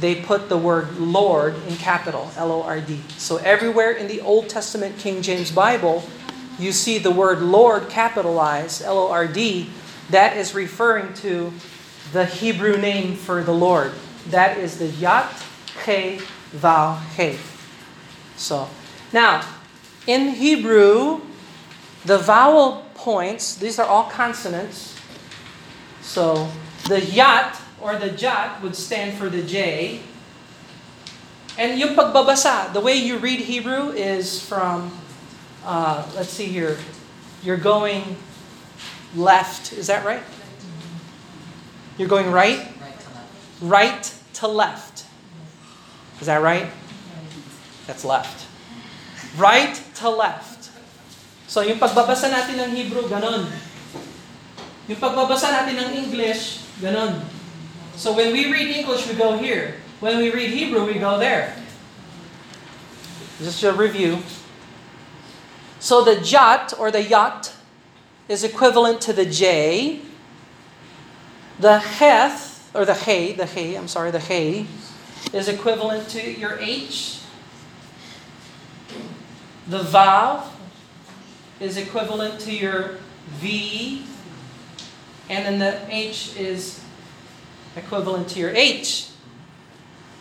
they 0.00 0.16
put 0.16 0.48
the 0.48 0.56
word 0.56 0.96
Lord 0.96 1.52
in 1.68 1.76
capital, 1.76 2.32
L 2.32 2.48
O 2.48 2.64
R 2.64 2.80
D. 2.80 2.96
So 3.20 3.36
everywhere 3.44 3.92
in 3.92 4.08
the 4.08 4.24
Old 4.24 4.48
Testament 4.48 4.96
King 4.96 5.20
James 5.20 5.52
Bible, 5.52 6.00
you 6.56 6.72
see 6.72 6.96
the 6.96 7.12
word 7.12 7.44
Lord 7.44 7.92
capitalized, 7.92 8.80
L 8.80 8.96
O 8.96 9.12
R 9.12 9.28
D. 9.28 9.68
That 10.08 10.40
is 10.40 10.56
referring 10.56 11.12
to 11.20 11.52
the 12.12 12.24
Hebrew 12.24 12.76
name 12.76 13.14
for 13.14 13.42
the 13.42 13.52
Lord. 13.52 13.92
That 14.30 14.58
is 14.58 14.78
the 14.78 14.86
Yat 14.86 15.30
He 15.84 16.20
Vav 16.52 17.00
He. 17.16 17.38
So, 18.36 18.68
now, 19.12 19.44
in 20.06 20.30
Hebrew, 20.30 21.20
the 22.04 22.18
vowel 22.18 22.86
points, 22.94 23.56
these 23.56 23.78
are 23.78 23.86
all 23.86 24.04
consonants. 24.04 24.96
So, 26.02 26.48
the 26.88 27.04
Yat 27.04 27.60
or 27.80 27.96
the 27.96 28.10
Jat 28.10 28.62
would 28.62 28.74
stand 28.74 29.18
for 29.18 29.28
the 29.28 29.42
J. 29.42 30.00
And 31.58 31.78
yung 31.78 31.94
pagbabasa, 31.94 32.72
the 32.72 32.80
way 32.80 32.94
you 32.94 33.18
read 33.18 33.40
Hebrew 33.40 33.90
is 33.90 34.40
from, 34.40 34.92
uh, 35.64 36.08
let's 36.14 36.30
see 36.30 36.46
here, 36.46 36.78
you're 37.42 37.56
going 37.56 38.16
left. 39.16 39.72
Is 39.72 39.88
that 39.88 40.06
right? 40.06 40.22
You're 41.98 42.08
going 42.08 42.30
right? 42.30 42.62
Right 43.60 44.14
to 44.34 44.46
left. 44.46 45.04
Is 46.20 46.26
that 46.26 46.40
right? 46.40 46.70
That's 47.86 48.04
left. 48.04 48.46
Right 49.36 49.74
to 49.96 50.08
left. 50.08 50.70
So 51.50 51.60
yung 51.60 51.82
pagbabasa 51.82 52.30
natin 52.30 52.62
ng 52.62 52.70
Hebrew, 52.76 53.10
ganon. 53.10 53.50
Yung 54.86 55.00
pagbabasa 55.02 55.50
natin 55.50 55.74
ng 55.74 55.90
English, 56.06 56.62
ganon. 56.78 57.18
So 57.98 58.14
when 58.14 58.30
we 58.30 58.46
read 58.46 58.70
English, 58.70 59.10
we 59.10 59.18
go 59.18 59.34
here. 59.34 59.82
When 59.98 60.22
we 60.22 60.30
read 60.30 60.54
Hebrew, 60.54 60.86
we 60.86 61.02
go 61.02 61.18
there. 61.18 61.58
Just 63.42 63.62
a 63.66 63.74
review. 63.74 64.22
So 65.82 66.02
the 66.02 66.20
jot 66.22 66.74
or 66.78 66.90
the 66.90 67.02
yat 67.02 67.54
is 68.28 68.44
equivalent 68.44 69.00
to 69.02 69.12
the 69.12 69.26
J. 69.26 69.98
The 71.58 71.78
heth, 71.78 72.70
or 72.74 72.84
the 72.84 72.94
hey, 72.94 73.32
the 73.32 73.46
hey, 73.46 73.74
I'm 73.76 73.88
sorry, 73.88 74.10
the 74.10 74.20
hey, 74.20 74.66
is 75.32 75.48
equivalent 75.48 76.08
to 76.10 76.30
your 76.30 76.58
H. 76.58 77.20
The 79.66 79.80
vav 79.80 80.46
is 81.60 81.76
equivalent 81.76 82.40
to 82.40 82.54
your 82.54 82.98
V. 83.40 84.04
And 85.28 85.44
then 85.44 85.58
the 85.58 85.94
H 85.94 86.36
is 86.36 86.82
equivalent 87.76 88.28
to 88.30 88.40
your 88.40 88.50
H. 88.50 89.10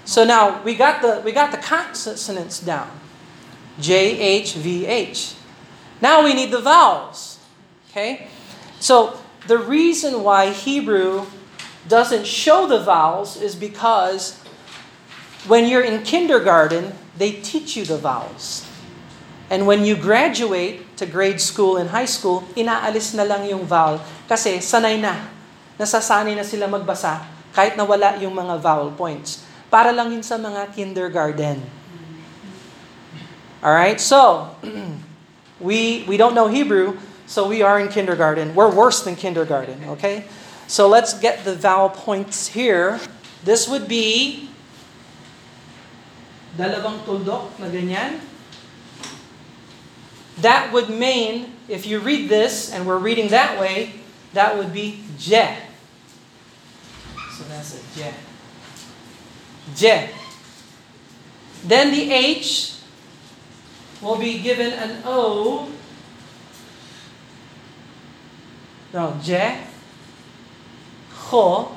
So 0.04 0.24
now 0.24 0.62
we 0.64 0.76
got 0.76 1.02
the 1.02 1.22
we 1.24 1.32
got 1.32 1.52
the 1.52 1.58
consonants 1.58 2.60
down. 2.60 2.92
J 3.80 4.20
H 4.20 4.54
V 4.56 4.86
H. 4.86 5.36
Now 6.02 6.24
we 6.24 6.34
need 6.34 6.52
the 6.52 6.62
vowels. 6.62 7.40
Okay? 7.90 8.28
So 8.80 9.20
the 9.48 9.58
reason 9.58 10.24
why 10.24 10.52
Hebrew 10.52 11.26
doesn't 11.88 12.28
show 12.28 12.68
the 12.68 12.84
vowels 12.84 13.40
is 13.40 13.56
because 13.56 14.36
when 15.48 15.68
you're 15.68 15.84
in 15.84 16.04
kindergarten, 16.04 16.92
they 17.16 17.40
teach 17.40 17.80
you 17.80 17.88
the 17.88 17.98
vowels. 17.98 18.68
And 19.48 19.64
when 19.64 19.88
you 19.88 19.96
graduate 19.96 20.84
to 21.00 21.08
grade 21.08 21.40
school 21.40 21.80
and 21.80 21.96
high 21.96 22.10
school, 22.12 22.44
inaalis 22.60 23.16
na 23.16 23.24
lang 23.24 23.48
yung 23.48 23.64
vowel 23.64 24.04
kasi 24.28 24.60
sanay 24.60 25.00
na. 25.00 25.16
Nasasanay 25.80 26.36
na 26.36 26.44
sila 26.44 26.68
magbasa 26.68 27.24
kahit 27.56 27.80
na 27.80 27.88
wala 27.88 28.20
yung 28.20 28.36
mga 28.36 28.60
vowel 28.60 28.92
points. 28.92 29.48
Para 29.72 29.96
lang 29.96 30.12
yun 30.12 30.24
sa 30.24 30.36
mga 30.36 30.76
kindergarten. 30.76 31.64
Alright, 33.64 34.04
so 34.04 34.52
we 35.64 36.04
we 36.06 36.20
don't 36.20 36.36
know 36.36 36.52
Hebrew, 36.52 37.00
so 37.28 37.48
we 37.48 37.62
are 37.62 37.80
in 37.80 37.90
kindergarten. 37.90 38.56
We're 38.56 38.74
worse 38.74 39.04
than 39.04 39.16
kindergarten, 39.16 39.84
okay? 40.00 40.26
So 40.68 40.88
let's 40.88 41.14
get 41.14 41.44
the 41.44 41.56
vowel 41.56 41.90
points 41.90 42.48
here. 42.48 43.00
This 43.44 43.68
would 43.68 43.88
be 43.88 44.50
dalawang 46.58 47.04
tuldok 47.04 47.60
na 47.60 47.68
ganyan. 47.68 48.24
That 50.40 50.72
would 50.72 50.90
mean, 50.90 51.54
if 51.68 51.86
you 51.86 52.00
read 52.00 52.30
this 52.30 52.72
and 52.72 52.88
we're 52.88 52.98
reading 52.98 53.30
that 53.30 53.60
way, 53.60 54.00
that 54.34 54.58
would 54.58 54.72
be 54.72 55.04
je. 55.20 55.52
So 57.36 57.44
that's 57.52 57.76
a 57.76 57.82
je. 57.94 58.12
Je. 59.76 60.10
Then 61.66 61.92
the 61.92 62.12
H 62.12 62.80
will 64.00 64.18
be 64.18 64.40
given 64.40 64.72
an 64.74 65.02
O 65.06 65.70
No, 68.94 69.20
je, 69.22 69.58
ho, 71.12 71.76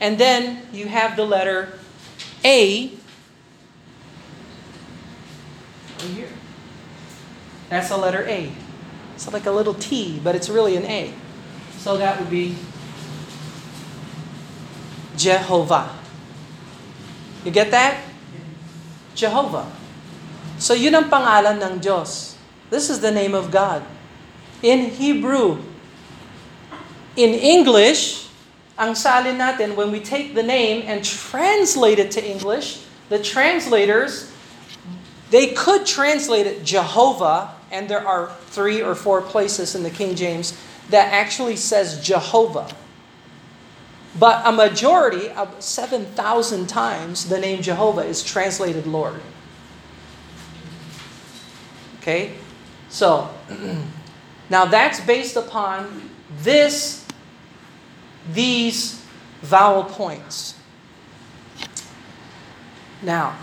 and 0.00 0.18
then 0.18 0.62
you 0.72 0.86
have 0.86 1.16
the 1.16 1.24
letter 1.24 1.78
A 2.44 2.92
here. 6.14 6.28
That's 7.70 7.88
the 7.88 7.96
letter 7.96 8.24
A. 8.28 8.52
It's 9.14 9.32
like 9.32 9.46
a 9.46 9.50
little 9.50 9.74
T, 9.74 10.20
but 10.22 10.34
it's 10.34 10.48
really 10.48 10.76
an 10.76 10.84
A. 10.84 11.12
So 11.78 11.96
that 11.96 12.18
would 12.18 12.30
be 12.30 12.56
Jehovah. 15.16 15.90
You 17.44 17.50
get 17.50 17.70
that? 17.70 18.02
Jehovah. 19.14 19.70
So 20.64 20.72
yun 20.72 20.96
ang 20.96 21.12
pangalan 21.12 21.60
ng 21.60 21.84
Diyos. 21.84 22.40
This 22.72 22.88
is 22.88 23.04
the 23.04 23.12
name 23.12 23.36
of 23.36 23.52
God. 23.52 23.84
In 24.64 24.96
Hebrew. 24.96 25.60
In 27.20 27.36
English, 27.36 28.32
ang 28.80 28.96
salin 28.96 29.36
natin, 29.36 29.76
when 29.76 29.92
we 29.92 30.00
take 30.00 30.32
the 30.32 30.42
name 30.42 30.80
and 30.88 31.04
translate 31.04 32.00
it 32.00 32.08
to 32.16 32.24
English, 32.24 32.80
the 33.12 33.20
translators, 33.20 34.32
they 35.28 35.52
could 35.52 35.84
translate 35.84 36.48
it 36.48 36.64
Jehovah, 36.64 37.52
and 37.68 37.84
there 37.84 38.00
are 38.00 38.32
three 38.48 38.80
or 38.80 38.96
four 38.96 39.20
places 39.20 39.76
in 39.76 39.84
the 39.84 39.92
King 39.92 40.16
James 40.16 40.56
that 40.88 41.12
actually 41.12 41.60
says 41.60 42.00
Jehovah. 42.00 42.72
But 44.16 44.40
a 44.48 44.52
majority 44.56 45.28
of 45.28 45.60
7,000 45.60 46.08
times 46.72 47.28
the 47.28 47.36
name 47.36 47.60
Jehovah 47.60 48.08
is 48.08 48.24
translated 48.24 48.88
Lord. 48.88 49.20
Okay? 52.04 52.34
So, 52.90 53.30
now 54.50 54.66
that's 54.66 55.00
based 55.00 55.36
upon 55.36 56.10
this, 56.42 57.06
these 58.30 59.02
vowel 59.40 59.84
points. 59.84 60.58
Now, 63.00 63.38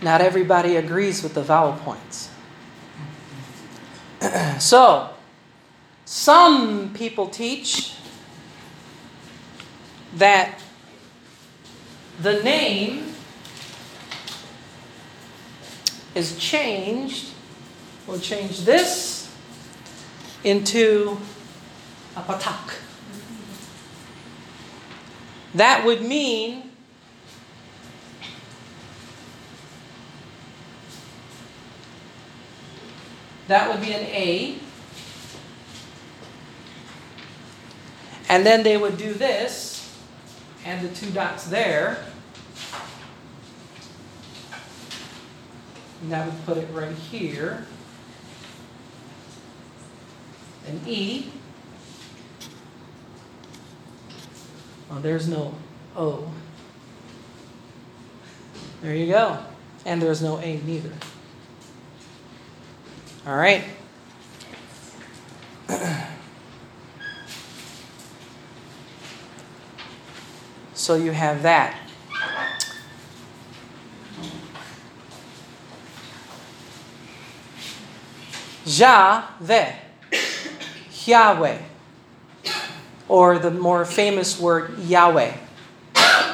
not 0.00 0.20
everybody 0.20 0.76
agrees 0.76 1.24
with 1.24 1.34
the 1.34 1.42
vowel 1.42 1.72
points. 1.72 2.30
so, 4.60 5.10
some 6.04 6.94
people 6.94 7.26
teach 7.26 7.96
that 10.14 10.60
the 12.22 12.44
name 12.44 13.12
is 16.14 16.38
changed. 16.38 17.32
We'll 18.08 18.18
change 18.18 18.60
this 18.62 19.30
into 20.42 21.18
a 22.16 22.22
patach. 22.22 22.76
That 25.54 25.84
would 25.84 26.00
mean 26.00 26.70
that 33.48 33.68
would 33.68 33.82
be 33.82 33.92
an 33.92 34.06
A. 34.06 34.56
And 38.30 38.46
then 38.46 38.62
they 38.62 38.78
would 38.78 38.96
do 38.96 39.12
this, 39.12 39.94
and 40.64 40.80
the 40.86 40.94
two 40.94 41.10
dots 41.10 41.44
there. 41.44 42.04
And 46.00 46.12
that 46.12 46.24
would 46.24 46.46
put 46.46 46.56
it 46.56 46.68
right 46.72 46.94
here. 46.94 47.66
An 50.68 50.80
E. 50.86 51.30
Oh, 54.90 55.00
there's 55.00 55.26
no 55.28 55.54
O. 55.96 56.30
There 58.82 58.94
you 58.94 59.06
go. 59.06 59.38
And 59.84 60.00
there's 60.00 60.22
no 60.22 60.38
A 60.38 60.60
neither. 60.60 60.92
All 63.26 63.36
right. 63.36 63.64
So 70.74 70.94
you 70.94 71.10
have 71.10 71.42
that. 71.42 71.76
Yahweh, 78.64 79.72
Yahweh, 81.08 81.58
or 83.08 83.38
the 83.38 83.50
more 83.50 83.84
famous 83.84 84.38
word 84.38 84.78
Yahweh. 84.80 85.32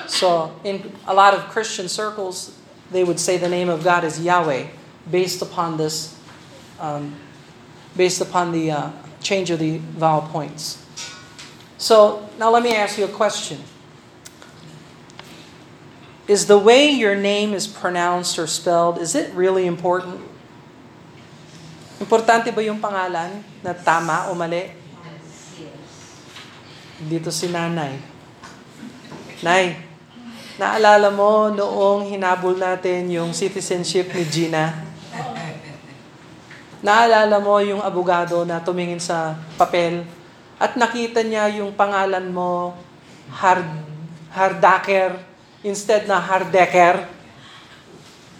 So 0.08 0.54
in 0.64 0.92
a 1.06 1.14
lot 1.14 1.34
of 1.34 1.48
Christian 1.48 1.88
circles, 1.88 2.56
they 2.90 3.04
would 3.04 3.18
say 3.18 3.38
the 3.38 3.48
name 3.48 3.68
of 3.68 3.84
God 3.84 4.04
is 4.04 4.20
Yahweh, 4.20 4.66
based 5.10 5.42
upon 5.42 5.76
this, 5.76 6.18
um, 6.80 7.14
based 7.96 8.20
upon 8.20 8.52
the 8.52 8.70
uh, 8.70 8.90
change 9.22 9.50
of 9.50 9.58
the 9.58 9.78
vowel 9.78 10.22
points. 10.22 10.84
So 11.78 12.28
now 12.38 12.50
let 12.50 12.62
me 12.62 12.74
ask 12.74 12.98
you 12.98 13.04
a 13.04 13.08
question. 13.08 13.60
Is 16.26 16.46
the 16.46 16.58
way 16.58 16.90
your 16.90 17.14
name 17.14 17.52
is 17.52 17.66
pronounced 17.66 18.38
or 18.38 18.46
spelled, 18.46 18.98
is 18.98 19.14
it 19.14 19.32
really 19.34 19.66
important? 19.66 20.20
Importante 22.04 22.52
ba 22.52 22.60
yung 22.60 22.84
pangalan 22.84 23.40
na 23.64 23.72
tama 23.72 24.28
o 24.28 24.36
mali? 24.36 24.68
Dito 27.00 27.32
si 27.32 27.48
nanay. 27.48 27.96
Nay, 29.40 29.80
naalala 30.60 31.08
mo 31.08 31.48
noong 31.48 32.12
hinabol 32.12 32.60
natin 32.60 33.08
yung 33.08 33.32
citizenship 33.32 34.12
ni 34.12 34.20
Gina? 34.28 34.84
Naalala 36.84 37.40
mo 37.40 37.56
yung 37.64 37.80
abogado 37.80 38.44
na 38.44 38.60
tumingin 38.60 39.00
sa 39.00 39.40
papel 39.56 40.04
at 40.60 40.76
nakita 40.76 41.24
niya 41.24 41.48
yung 41.56 41.72
pangalan 41.72 42.28
mo, 42.28 42.76
Hard, 43.32 43.64
Hardaker, 44.28 45.24
instead 45.64 46.04
na 46.04 46.20
Hardecker. 46.20 47.08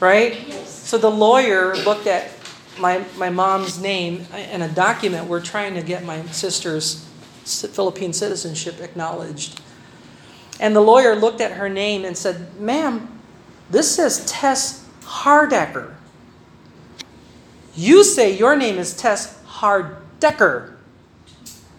Right? 0.05 0.53
So 0.69 1.01
the 1.01 1.09
lawyer 1.09 1.73
looked 1.81 2.05
at 2.05 2.34
my, 2.79 3.05
my 3.17 3.31
mom's 3.31 3.81
name 3.81 4.27
and 4.33 4.63
a 4.63 4.69
document. 4.69 5.29
We're 5.29 5.43
trying 5.43 5.75
to 5.75 5.83
get 5.83 6.05
my 6.05 6.23
sister's 6.27 7.09
Philippine 7.45 8.13
citizenship 8.13 8.81
acknowledged. 8.81 9.61
And 10.61 10.75
the 10.75 10.81
lawyer 10.81 11.15
looked 11.15 11.41
at 11.41 11.53
her 11.53 11.69
name 11.69 12.05
and 12.05 12.17
said, 12.17 12.59
Ma'am, 12.61 13.21
this 13.71 13.95
says 13.95 14.25
Tess 14.27 14.89
Hardecker. 15.03 15.95
You 17.75 18.05
say 18.05 18.37
your 18.37 18.57
name 18.57 18.79
is 18.79 18.97
Tess 18.97 19.41
Hardecker. 19.47 20.75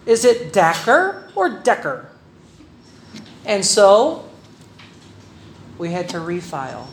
Is 0.05 0.25
it 0.25 0.53
Decker 0.53 1.29
or 1.35 1.49
Decker? 1.49 2.09
And 3.45 3.65
so 3.65 4.27
we 5.77 5.91
had 5.91 6.09
to 6.09 6.17
refile 6.17 6.87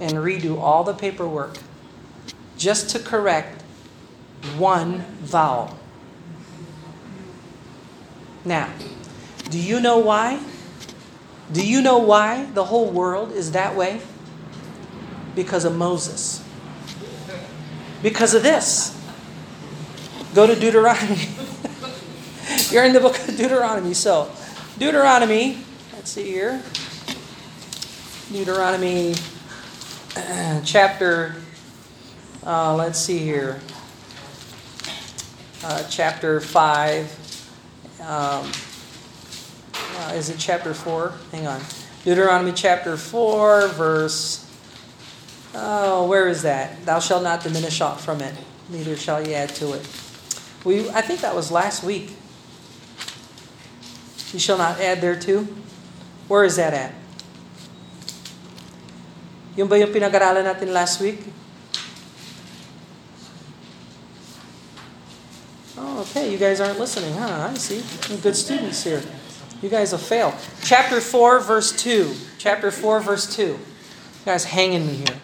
and 0.00 0.12
redo 0.14 0.58
all 0.60 0.84
the 0.84 0.94
paperwork 0.94 1.58
just 2.56 2.90
to 2.90 2.98
correct 2.98 3.62
one 4.56 5.00
vowel. 5.20 5.78
Now, 8.44 8.70
do 9.50 9.58
you 9.58 9.80
know 9.80 9.98
why? 9.98 10.40
Do 11.52 11.66
you 11.66 11.80
know 11.80 11.98
why 11.98 12.46
the 12.54 12.64
whole 12.64 12.90
world 12.90 13.32
is 13.32 13.52
that 13.52 13.76
way? 13.76 14.00
Because 15.34 15.64
of 15.64 15.76
Moses. 15.76 16.42
Because 18.02 18.34
of 18.34 18.42
this. 18.42 18.92
Go 20.34 20.46
to 20.46 20.54
Deuteronomy. 20.54 21.16
You're 22.70 22.84
in 22.84 22.92
the 22.92 23.00
book 23.00 23.18
of 23.18 23.36
Deuteronomy. 23.36 23.94
So, 23.94 24.30
Deuteronomy, 24.78 25.58
let's 25.94 26.10
see 26.10 26.24
here. 26.24 26.62
Deuteronomy 28.30 29.14
uh, 30.16 30.60
chapter, 30.64 31.36
uh, 32.46 32.74
let's 32.74 32.98
see 32.98 33.18
here, 33.18 33.60
uh, 35.64 35.82
chapter 35.90 36.40
5. 36.40 38.00
Um, 38.00 38.50
uh, 39.74 40.12
is 40.14 40.30
it 40.30 40.38
chapter 40.38 40.72
4? 40.72 41.12
Hang 41.32 41.46
on. 41.48 41.60
Deuteronomy 42.04 42.52
chapter 42.52 42.96
4, 42.96 43.68
verse. 43.68 44.46
Oh, 45.54 46.06
where 46.06 46.28
is 46.28 46.42
that? 46.42 46.84
Thou 46.86 47.00
shalt 47.00 47.24
not 47.24 47.42
diminish 47.42 47.80
aught 47.80 48.00
from 48.00 48.20
it, 48.20 48.34
neither 48.68 48.96
shall 48.96 49.26
ye 49.26 49.34
add 49.34 49.48
to 49.56 49.72
it. 49.72 49.82
We, 50.64 50.88
I 50.90 51.00
think 51.00 51.20
that 51.22 51.34
was 51.34 51.50
last 51.50 51.82
week. 51.82 52.14
You 54.32 54.38
shall 54.38 54.58
not 54.58 54.78
add 54.80 55.00
thereto. 55.00 55.46
Where 56.28 56.44
is 56.44 56.56
that 56.56 56.74
at? 56.74 56.92
Yung 59.56 59.68
ba 59.68 59.78
yung 59.78 59.90
pinag-aralan 59.90 60.44
natin 60.44 60.70
last 60.70 61.00
week? 61.00 61.24
Oh, 65.78 66.00
okay. 66.02 66.32
You 66.32 66.38
guys 66.38 66.60
aren't 66.60 66.78
listening, 66.78 67.14
huh? 67.14 67.48
I 67.50 67.54
see. 67.54 67.82
You're 68.08 68.20
good 68.20 68.36
students 68.36 68.82
here. 68.82 69.02
You 69.62 69.68
guys 69.68 69.90
have 69.90 70.02
fail. 70.02 70.34
Chapter 70.62 71.00
4, 71.00 71.40
verse 71.40 71.72
2. 71.72 72.14
Chapter 72.38 72.70
4, 72.70 73.00
verse 73.00 73.34
2. 73.34 73.42
You 73.42 73.58
guys 74.24 74.44
hanging 74.44 74.86
me 74.86 74.94
here. 74.94 75.16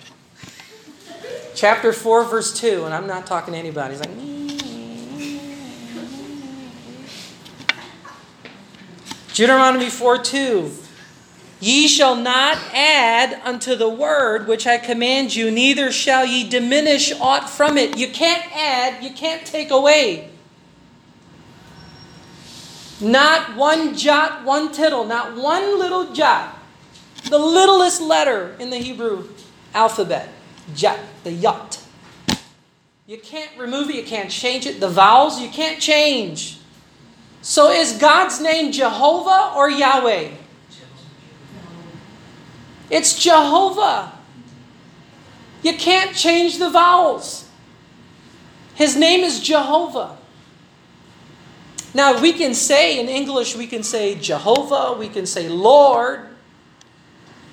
Chapter 1.54 1.92
4, 1.92 2.24
verse 2.24 2.58
2. 2.58 2.84
And 2.84 2.92
I'm 2.92 3.06
not 3.06 3.26
talking 3.26 3.54
to 3.54 3.58
anybody. 3.58 3.94
He's 3.94 4.00
like, 4.00 4.32
Deuteronomy 9.34 9.88
4, 9.88 10.18
2. 10.18 10.70
Ye 11.60 11.86
shall 11.86 12.16
not 12.16 12.58
add 12.74 13.40
unto 13.44 13.76
the 13.76 13.88
word 13.88 14.48
which 14.48 14.66
I 14.66 14.78
command 14.78 15.36
you, 15.36 15.48
neither 15.48 15.92
shall 15.92 16.26
ye 16.26 16.48
diminish 16.48 17.12
aught 17.20 17.48
from 17.48 17.78
it. 17.78 17.96
You 17.96 18.08
can't 18.08 18.44
add, 18.52 19.04
you 19.04 19.10
can't 19.10 19.46
take 19.46 19.70
away. 19.70 20.31
Not 23.02 23.56
one 23.56 23.96
jot, 23.96 24.44
one 24.44 24.70
tittle, 24.72 25.04
not 25.04 25.36
one 25.36 25.78
little 25.78 26.12
jot. 26.12 26.56
The 27.28 27.38
littlest 27.38 28.00
letter 28.00 28.54
in 28.60 28.70
the 28.70 28.78
Hebrew 28.78 29.28
alphabet. 29.74 30.28
Jot, 30.74 31.00
the 31.24 31.32
yot. 31.32 31.82
You 33.06 33.18
can't 33.18 33.50
remove 33.58 33.90
it, 33.90 33.96
you 33.96 34.04
can't 34.04 34.30
change 34.30 34.66
it. 34.66 34.78
The 34.78 34.88
vowels, 34.88 35.40
you 35.40 35.48
can't 35.48 35.80
change. 35.80 36.58
So 37.42 37.70
is 37.72 37.98
God's 37.98 38.40
name 38.40 38.70
Jehovah 38.70 39.52
or 39.56 39.68
Yahweh? 39.68 40.30
It's 42.88 43.18
Jehovah. 43.18 44.12
You 45.62 45.74
can't 45.74 46.14
change 46.14 46.58
the 46.58 46.70
vowels. 46.70 47.48
His 48.74 48.96
name 48.96 49.24
is 49.24 49.40
Jehovah. 49.40 50.18
Now, 51.94 52.20
we 52.20 52.32
can 52.32 52.54
say 52.54 52.98
in 52.98 53.08
English, 53.08 53.54
we 53.54 53.66
can 53.66 53.82
say 53.82 54.14
Jehovah, 54.14 54.96
we 54.98 55.08
can 55.08 55.26
say 55.26 55.48
Lord, 55.48 56.28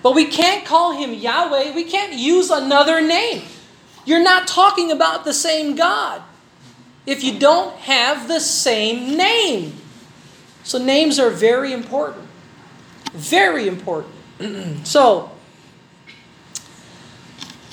but 0.01 0.15
we 0.15 0.25
can't 0.25 0.65
call 0.65 0.93
him 0.93 1.13
Yahweh. 1.13 1.75
We 1.75 1.83
can't 1.83 2.13
use 2.13 2.49
another 2.49 3.01
name. 3.01 3.43
You're 4.05 4.23
not 4.23 4.47
talking 4.47 4.91
about 4.91 5.25
the 5.25 5.33
same 5.33 5.75
God 5.75 6.21
if 7.05 7.23
you 7.23 7.37
don't 7.37 7.75
have 7.79 8.27
the 8.27 8.39
same 8.39 9.17
name. 9.17 9.73
So, 10.63 10.77
names 10.77 11.19
are 11.19 11.29
very 11.29 11.73
important. 11.73 12.25
Very 13.11 13.67
important. 13.67 14.13
so, 14.85 15.31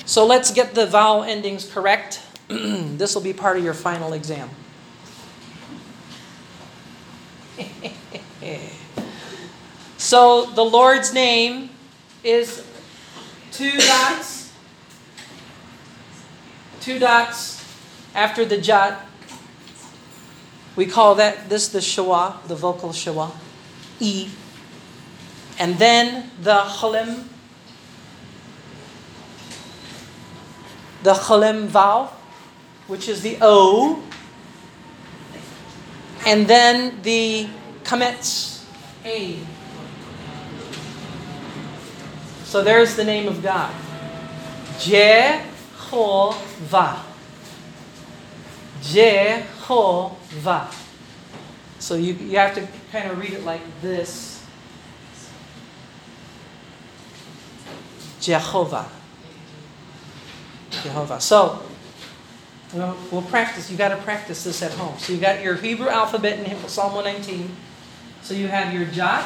so 0.05 0.25
let's 0.25 0.51
get 0.51 0.73
the 0.73 0.85
vowel 0.85 1.23
endings 1.23 1.69
correct. 1.71 2.21
this 2.47 3.15
will 3.15 3.21
be 3.21 3.33
part 3.33 3.57
of 3.57 3.63
your 3.63 3.73
final 3.73 4.13
exam. 4.13 4.49
So 9.97 10.45
the 10.45 10.63
Lord's 10.63 11.13
name 11.13 11.69
is 12.23 12.65
two 13.51 13.77
dots, 13.77 14.53
two 16.79 16.97
dots 16.97 17.61
after 18.15 18.45
the 18.45 18.57
jot. 18.57 19.05
We 20.75 20.85
call 20.85 21.15
that 21.15 21.49
this 21.49 21.67
the 21.67 21.79
shewa, 21.79 22.41
the 22.47 22.55
vocal 22.55 22.89
shewa, 22.89 23.31
e, 23.99 24.29
and 25.59 25.77
then 25.77 26.29
the 26.41 26.61
cholem, 26.61 27.25
the 31.03 31.13
cholem 31.13 31.65
vowel, 31.65 32.13
which 32.87 33.09
is 33.09 33.23
the 33.23 33.39
o, 33.41 34.03
and 36.27 36.45
then 36.45 37.01
the 37.03 37.47
kametz, 37.83 38.65
A. 39.05 39.39
So 42.43 42.61
there's 42.61 42.97
the 42.97 43.05
name 43.05 43.29
of 43.29 43.41
God. 43.41 43.73
Jehovah. 44.77 46.35
Jehovah. 48.81 50.69
So 51.79 51.95
you, 51.95 52.13
you 52.15 52.37
have 52.37 52.53
to 52.55 52.67
kind 52.91 53.09
of 53.09 53.17
read 53.17 53.31
it 53.31 53.45
like 53.45 53.61
this. 53.81 54.45
Jehovah. 58.19 58.89
Jehovah. 60.71 61.21
So 61.21 61.63
We'll, 62.73 62.97
we'll 63.11 63.21
practice. 63.21 63.71
You 63.71 63.77
got 63.77 63.89
to 63.89 63.97
practice 63.97 64.43
this 64.43 64.61
at 64.61 64.73
home. 64.73 64.97
So 64.99 65.13
you 65.13 65.19
got 65.19 65.41
your 65.41 65.55
Hebrew 65.55 65.87
alphabet 65.87 66.39
in 66.39 66.67
Psalm 66.67 66.93
119. 66.93 67.55
So 68.21 68.33
you 68.33 68.47
have 68.47 68.73
your 68.73 68.85
jot, 68.85 69.25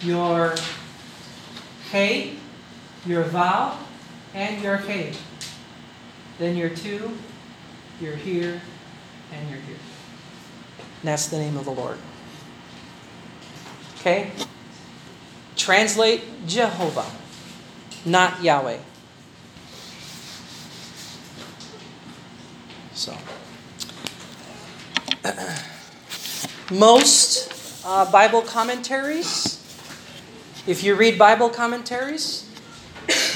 your 0.00 0.54
hey, 1.90 2.36
your 3.04 3.24
vowel, 3.24 3.78
and 4.32 4.62
your 4.62 4.76
hey. 4.76 5.14
Then 6.38 6.56
your 6.56 6.68
two, 6.68 7.16
you're 8.00 8.14
here, 8.14 8.60
and 9.32 9.50
you're 9.50 9.60
here. 9.60 9.78
And 10.78 11.08
that's 11.08 11.28
the 11.28 11.38
name 11.38 11.56
of 11.56 11.64
the 11.64 11.72
Lord. 11.72 11.98
Okay? 13.98 14.30
Translate 15.56 16.46
Jehovah, 16.46 17.06
not 18.04 18.42
Yahweh. 18.42 18.78
So, 22.96 23.14
most 26.72 27.84
uh, 27.84 28.10
Bible 28.10 28.40
commentaries, 28.40 29.62
if 30.66 30.82
you 30.82 30.94
read 30.94 31.18
Bible 31.18 31.50
commentaries, 31.50 32.50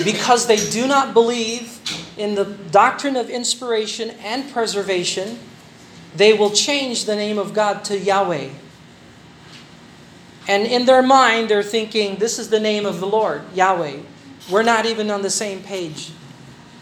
because 0.03 0.46
they 0.46 0.57
do 0.70 0.88
not 0.88 1.12
believe 1.12 1.79
in 2.16 2.37
the 2.37 2.46
doctrine 2.70 3.16
of 3.16 3.29
inspiration 3.29 4.12
and 4.23 4.51
preservation, 4.51 5.38
they 6.16 6.33
will 6.33 6.51
change 6.51 7.05
the 7.05 7.14
name 7.14 7.37
of 7.37 7.53
God 7.53 7.85
to 7.85 7.99
Yahweh. 7.99 8.49
And 10.49 10.66
in 10.66 10.87
their 10.87 11.03
mind, 11.03 11.51
they're 11.51 11.62
thinking, 11.62 12.16
this 12.16 12.38
is 12.38 12.49
the 12.49 12.61
name 12.61 12.87
of 12.87 12.99
the 12.99 13.07
Lord, 13.07 13.42
Yahweh. 13.55 13.99
We're 14.51 14.62
not 14.62 14.87
even 14.87 15.11
on 15.11 15.20
the 15.20 15.29
same 15.29 15.62
page. 15.62 16.12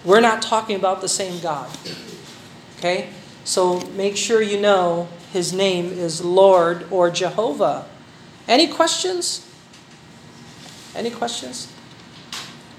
We're 0.04 0.20
not 0.20 0.42
talking 0.42 0.76
about 0.76 1.00
the 1.00 1.08
same 1.08 1.40
God. 1.40 1.68
Okay? 2.78 3.10
So 3.42 3.82
make 3.98 4.16
sure 4.16 4.40
you 4.40 4.60
know 4.60 5.10
his 5.32 5.52
name 5.52 5.92
is 5.92 6.24
Lord 6.24 6.86
or 6.90 7.10
Jehovah. 7.10 7.84
Any 8.46 8.68
questions? 8.70 9.44
Any 10.96 11.10
questions? 11.10 11.68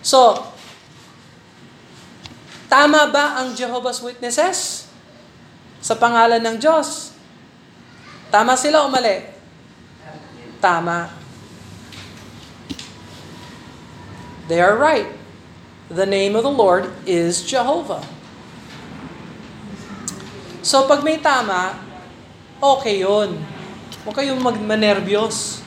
So, 0.02 0.48
tama 2.72 3.12
ba 3.14 3.44
ang 3.44 3.54
Jehovah's 3.54 4.02
Witnesses 4.02 4.90
sa 5.84 5.94
pangalan 5.94 6.42
ng 6.42 6.58
Diyos? 6.58 7.14
Tama 8.34 8.58
sila 8.58 8.86
o 8.86 8.90
mali? 8.90 9.26
Tama. 10.58 11.14
They 14.50 14.58
are 14.58 14.74
right. 14.74 15.10
The 15.90 16.10
name 16.10 16.34
of 16.34 16.42
the 16.42 16.54
Lord 16.54 16.90
is 17.06 17.46
Jehovah. 17.46 18.02
So 20.60 20.86
pag 20.86 21.02
may 21.02 21.20
tama, 21.24 21.80
okay 22.60 23.04
yun. 23.04 23.40
Huwag 24.04 24.16
kayong 24.16 24.40
magmanervyos. 24.40 25.64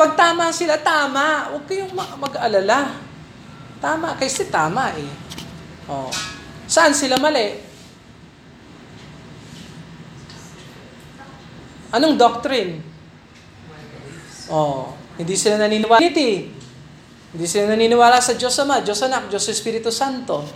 Pag 0.00 0.16
tama 0.16 0.48
sila, 0.48 0.80
tama. 0.80 1.52
Huwag 1.52 1.64
kayong 1.68 1.92
mag-alala. 1.94 2.96
Tama, 3.80 4.16
kasi 4.16 4.48
tama 4.48 4.92
eh. 4.96 5.12
Oh. 5.88 6.12
Saan 6.68 6.92
sila 6.92 7.16
mali? 7.16 7.60
Anong 11.90 12.14
doctrine? 12.14 12.78
Oh, 14.46 14.94
hindi 15.18 15.34
sila 15.34 15.58
naniniwala. 15.58 15.98
Hindi 16.02 17.46
sila 17.46 17.74
naniniwala 17.74 18.22
sa 18.22 18.34
Diyos 18.34 18.54
Ama, 18.62 18.82
Diyos 18.82 19.02
Anak, 19.02 19.26
Diyos 19.30 19.46
Espiritu 19.50 19.90
Santo. 19.90 20.46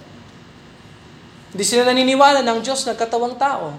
Hindi 1.54 1.62
sila 1.62 1.86
naniniwala 1.86 2.42
ng 2.42 2.58
Diyos 2.66 2.82
na 2.82 2.98
katawang 2.98 3.38
tao. 3.38 3.78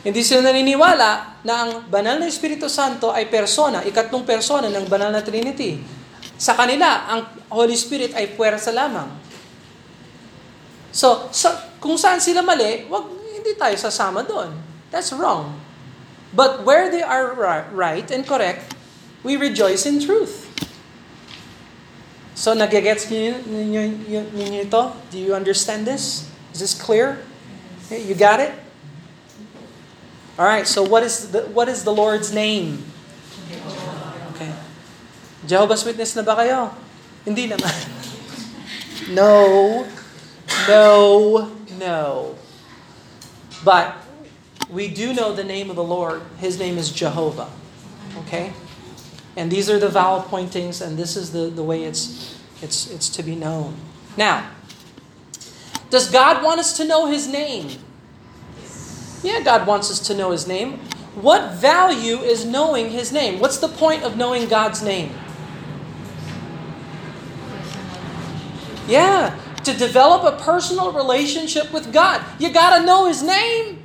Hindi 0.00 0.24
sila 0.24 0.48
naniniwala 0.48 1.44
na 1.44 1.54
ang 1.60 1.70
banal 1.84 2.16
na 2.16 2.24
Espiritu 2.24 2.72
Santo 2.72 3.12
ay 3.12 3.28
persona, 3.28 3.84
ikatlong 3.84 4.24
persona 4.24 4.72
ng 4.72 4.88
banal 4.88 5.12
na 5.12 5.20
Trinity. 5.20 5.76
Sa 6.40 6.56
kanila, 6.56 7.04
ang 7.12 7.28
Holy 7.52 7.76
Spirit 7.76 8.16
ay 8.16 8.32
puwersa 8.32 8.72
lamang. 8.72 9.12
So, 10.88 11.28
sa, 11.28 11.76
kung 11.76 12.00
saan 12.00 12.24
sila 12.24 12.40
mali, 12.40 12.88
wag, 12.88 13.04
hindi 13.36 13.52
tayo 13.60 13.76
sasama 13.76 14.24
doon. 14.24 14.56
That's 14.88 15.12
wrong. 15.12 15.60
But 16.32 16.64
where 16.64 16.88
they 16.88 17.04
are 17.04 17.36
right 17.68 18.08
and 18.08 18.24
correct, 18.24 18.72
we 19.20 19.36
rejoice 19.36 19.84
in 19.84 20.00
truth. 20.00 20.48
So, 22.32 22.56
nagigets 22.56 23.12
niyo, 23.12 23.36
niyo, 23.44 24.24
niyo 24.32 24.64
ito? 24.64 24.82
Do 25.12 25.20
you 25.20 25.36
understand 25.36 25.84
this? 25.84 26.29
Is 26.52 26.60
this 26.60 26.80
clear? 26.80 27.22
You 27.90 28.14
got 28.14 28.40
it? 28.40 28.54
All 30.38 30.46
right, 30.46 30.66
so 30.66 30.82
what 30.82 31.02
is 31.02 31.32
the, 31.32 31.42
what 31.52 31.68
is 31.68 31.84
the 31.84 31.92
Lord's 31.92 32.32
name? 32.32 32.84
Okay. 34.34 34.52
Jehovah's 35.46 35.84
Witness 35.84 36.16
na 36.16 36.22
ba 36.22 36.36
kayo? 36.36 36.72
Hindi 37.24 37.48
naman. 37.48 37.68
No. 39.10 39.88
No. 40.68 41.50
No. 41.78 42.36
But 43.64 43.96
we 44.70 44.86
do 44.88 45.12
know 45.12 45.34
the 45.34 45.42
name 45.42 45.68
of 45.68 45.76
the 45.76 45.82
Lord. 45.82 46.22
His 46.38 46.58
name 46.58 46.78
is 46.78 46.92
Jehovah. 46.92 47.50
Okay? 48.24 48.52
And 49.36 49.50
these 49.50 49.68
are 49.68 49.78
the 49.78 49.88
vowel 49.88 50.22
pointings, 50.22 50.80
and 50.80 50.96
this 50.96 51.16
is 51.16 51.32
the, 51.32 51.50
the 51.50 51.62
way 51.62 51.84
it's, 51.84 52.38
it's, 52.62 52.90
it's 52.90 53.08
to 53.10 53.22
be 53.22 53.34
known. 53.34 53.74
Now, 54.16 54.50
does 55.90 56.10
God 56.10 56.42
want 56.42 56.60
us 56.60 56.76
to 56.76 56.84
know 56.84 57.06
His 57.06 57.26
name? 57.26 57.78
Yeah, 59.22 59.40
God 59.42 59.66
wants 59.66 59.90
us 59.90 59.98
to 60.06 60.14
know 60.14 60.30
His 60.30 60.46
name. 60.46 60.78
What 61.16 61.54
value 61.54 62.18
is 62.18 62.44
knowing 62.44 62.90
His 62.90 63.12
name? 63.12 63.40
What's 63.40 63.58
the 63.58 63.68
point 63.68 64.04
of 64.04 64.16
knowing 64.16 64.48
God's 64.48 64.82
name? 64.82 65.12
Yeah, 68.86 69.38
to 69.64 69.74
develop 69.74 70.32
a 70.32 70.42
personal 70.42 70.92
relationship 70.92 71.72
with 71.72 71.92
God. 71.92 72.24
You 72.38 72.50
got 72.50 72.78
to 72.78 72.86
know 72.86 73.06
His 73.06 73.22
name. 73.22 73.82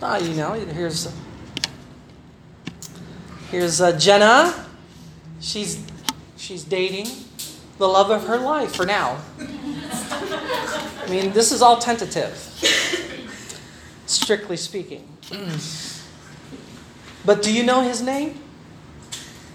Ah, 0.00 0.18
you 0.18 0.34
know, 0.34 0.52
here's 0.52 1.12
here's 3.50 3.80
uh, 3.80 3.98
Jenna. 3.98 4.66
She's 5.40 5.84
she's 6.36 6.64
dating 6.64 7.25
the 7.78 7.86
love 7.86 8.10
of 8.10 8.26
her 8.26 8.38
life 8.38 8.74
for 8.74 8.86
now. 8.86 9.18
I 9.38 11.06
mean, 11.08 11.32
this 11.32 11.52
is 11.52 11.62
all 11.62 11.78
tentative, 11.78 12.34
strictly 14.06 14.56
speaking. 14.56 15.06
but 17.24 17.42
do 17.42 17.52
you 17.52 17.62
know 17.62 17.82
his 17.82 18.02
name? 18.02 18.40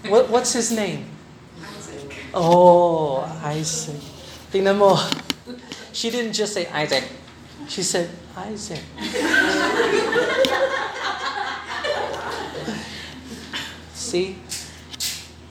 What, 0.08 0.30
what's 0.30 0.52
his 0.52 0.72
name? 0.72 1.06
Isaac. 1.62 2.16
Oh, 2.34 3.20
Isaac. 3.44 4.00
Tingnan 4.50 4.78
mo. 4.78 4.98
She 5.92 6.10
didn't 6.10 6.32
just 6.32 6.54
say 6.54 6.66
Isaac. 6.68 7.04
She 7.68 7.82
said 7.82 8.10
Isaac. 8.36 8.80
See? 13.94 14.38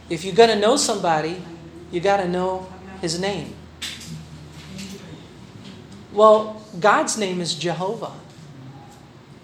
If 0.10 0.26
you're 0.26 0.36
going 0.36 0.50
to 0.50 0.60
know 0.60 0.76
somebody, 0.76 1.42
you 1.92 2.00
got 2.00 2.18
to 2.18 2.28
know 2.28 2.68
his 3.00 3.20
name. 3.20 3.54
Well, 6.12 6.64
God's 6.80 7.18
name 7.18 7.40
is 7.40 7.56
Jehovah. 7.56 8.12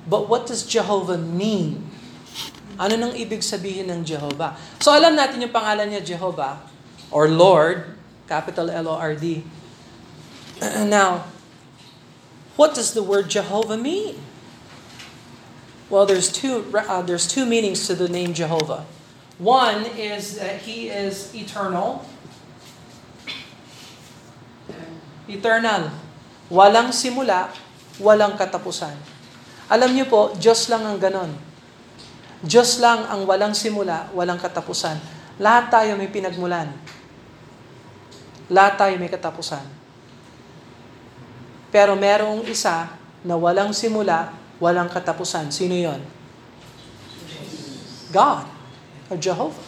But 0.07 0.31
what 0.31 0.47
does 0.47 0.63
Jehovah 0.63 1.19
mean? 1.19 1.83
Ano 2.79 2.95
nang 2.95 3.11
ibig 3.11 3.43
sabihin 3.43 3.91
ng 3.91 4.07
Jehovah? 4.07 4.55
So 4.79 4.95
alam 4.95 5.19
natin 5.19 5.43
yung 5.43 5.51
pangalan 5.51 5.91
niya 5.91 6.15
Jehovah 6.15 6.63
or 7.11 7.27
Lord, 7.27 7.97
capital 8.27 8.71
L-O-R-D. 8.71 9.43
Now, 10.87 11.27
what 12.55 12.75
does 12.75 12.93
the 12.93 13.03
word 13.03 13.27
Jehovah 13.27 13.75
mean? 13.75 14.15
Well, 15.89 16.05
there's 16.05 16.31
two, 16.31 16.67
uh, 16.75 17.01
there's 17.01 17.27
two 17.27 17.45
meanings 17.45 17.87
to 17.87 17.95
the 17.95 18.07
name 18.07 18.35
Jehovah. 18.35 18.85
One 19.39 19.85
is 19.95 20.35
that 20.39 20.61
he 20.67 20.89
is 20.89 21.33
eternal. 21.33 22.03
Eternal. 25.27 25.91
Walang 26.47 26.95
simula, 26.95 27.51
walang 27.99 28.39
katapusan. 28.39 28.95
Alam 29.67 29.91
niyo 29.91 30.07
po, 30.07 30.31
Diyos 30.39 30.71
lang 30.71 30.87
ang 30.87 30.95
ganon. 30.95 31.35
Diyos 32.39 32.79
lang 32.79 33.03
ang 33.11 33.27
walang 33.27 33.51
simula, 33.51 34.07
walang 34.15 34.39
katapusan. 34.39 34.95
Lahat 35.37 35.67
tayo 35.67 35.99
may 35.99 36.07
pinagmulan. 36.07 36.71
Lahat 38.47 38.79
tayo 38.79 38.95
may 38.95 39.11
katapusan. 39.11 39.65
Pero 41.67 41.99
merong 41.99 42.47
isa 42.47 42.95
na 43.27 43.35
walang 43.35 43.75
simula, 43.75 44.31
walang 44.63 44.87
katapusan. 44.87 45.51
Sino 45.51 45.75
yon? 45.75 45.99
God, 48.15 48.47
or 49.11 49.19
Jehovah. 49.19 49.67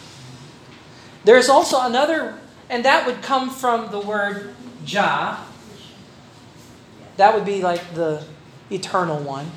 There's 1.28 1.52
also 1.52 1.84
another, 1.84 2.40
and 2.72 2.80
that 2.88 3.04
would 3.04 3.20
come 3.20 3.52
from 3.52 3.92
the 3.92 4.00
word 4.00 4.56
Jah. 4.88 5.44
That 7.16 7.34
would 7.34 7.44
be 7.44 7.62
like 7.62 7.82
the 7.94 8.24
eternal 8.70 9.18
one. 9.18 9.50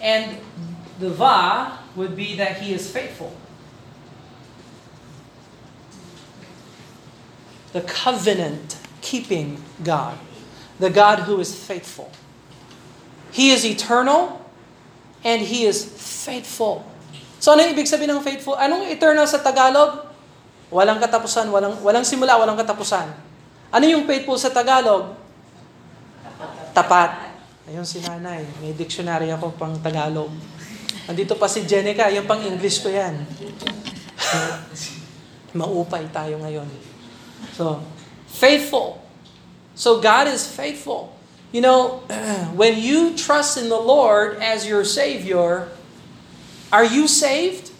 And 0.00 0.38
the 0.98 1.10
Va 1.10 1.78
would 1.96 2.14
be 2.14 2.36
that 2.36 2.60
he 2.60 2.74
is 2.74 2.90
faithful. 2.90 3.32
The 7.72 7.80
covenant 7.82 8.78
keeping 9.00 9.62
God. 9.82 10.18
The 10.78 10.90
God 10.90 11.26
who 11.26 11.40
is 11.40 11.54
faithful. 11.54 12.10
He 13.32 13.50
is 13.50 13.66
eternal 13.66 14.46
and 15.24 15.42
he 15.42 15.66
is 15.66 15.82
faithful. 15.82 16.86
So 17.42 17.52
ano 17.52 17.66
ibig 17.66 17.90
sabihin 17.90 18.14
ng 18.14 18.22
faithful? 18.22 18.54
Anong 18.54 18.88
eternal 18.88 19.26
sa 19.26 19.42
Tagalog? 19.42 20.06
Walang 20.70 21.02
katapusan, 21.02 21.50
walang 21.50 21.76
walang 21.82 22.06
simula, 22.06 22.38
walang 22.38 22.56
katapusan. 22.56 23.10
Ano 23.74 23.84
yung 23.84 24.06
faithful 24.06 24.38
sa 24.38 24.54
Tagalog? 24.54 25.23
Tapat. 26.74 27.32
Ayun 27.70 27.86
si 27.86 28.02
nanay. 28.02 28.42
May 28.60 28.74
dictionary 28.74 29.30
ako 29.30 29.54
pang 29.54 29.78
Tagalog. 29.78 30.34
Andito 31.06 31.38
pa 31.38 31.46
si 31.46 31.62
Jenica, 31.62 32.10
yung 32.10 32.26
pang 32.26 32.42
English 32.42 32.82
ko 32.82 32.90
yan. 32.90 33.24
Maupay 35.58 36.10
tayo 36.10 36.42
ngayon. 36.42 36.66
So, 37.54 37.78
faithful. 38.26 39.04
So 39.74 40.00
God 40.00 40.28
is 40.28 40.46
faithful. 40.46 41.14
You 41.52 41.60
know, 41.60 42.02
when 42.58 42.78
you 42.78 43.14
trust 43.16 43.58
in 43.58 43.68
the 43.68 43.78
Lord 43.78 44.38
as 44.42 44.66
your 44.66 44.84
Savior, 44.84 45.68
are 46.72 46.84
you 46.84 47.06
saved? 47.06 47.70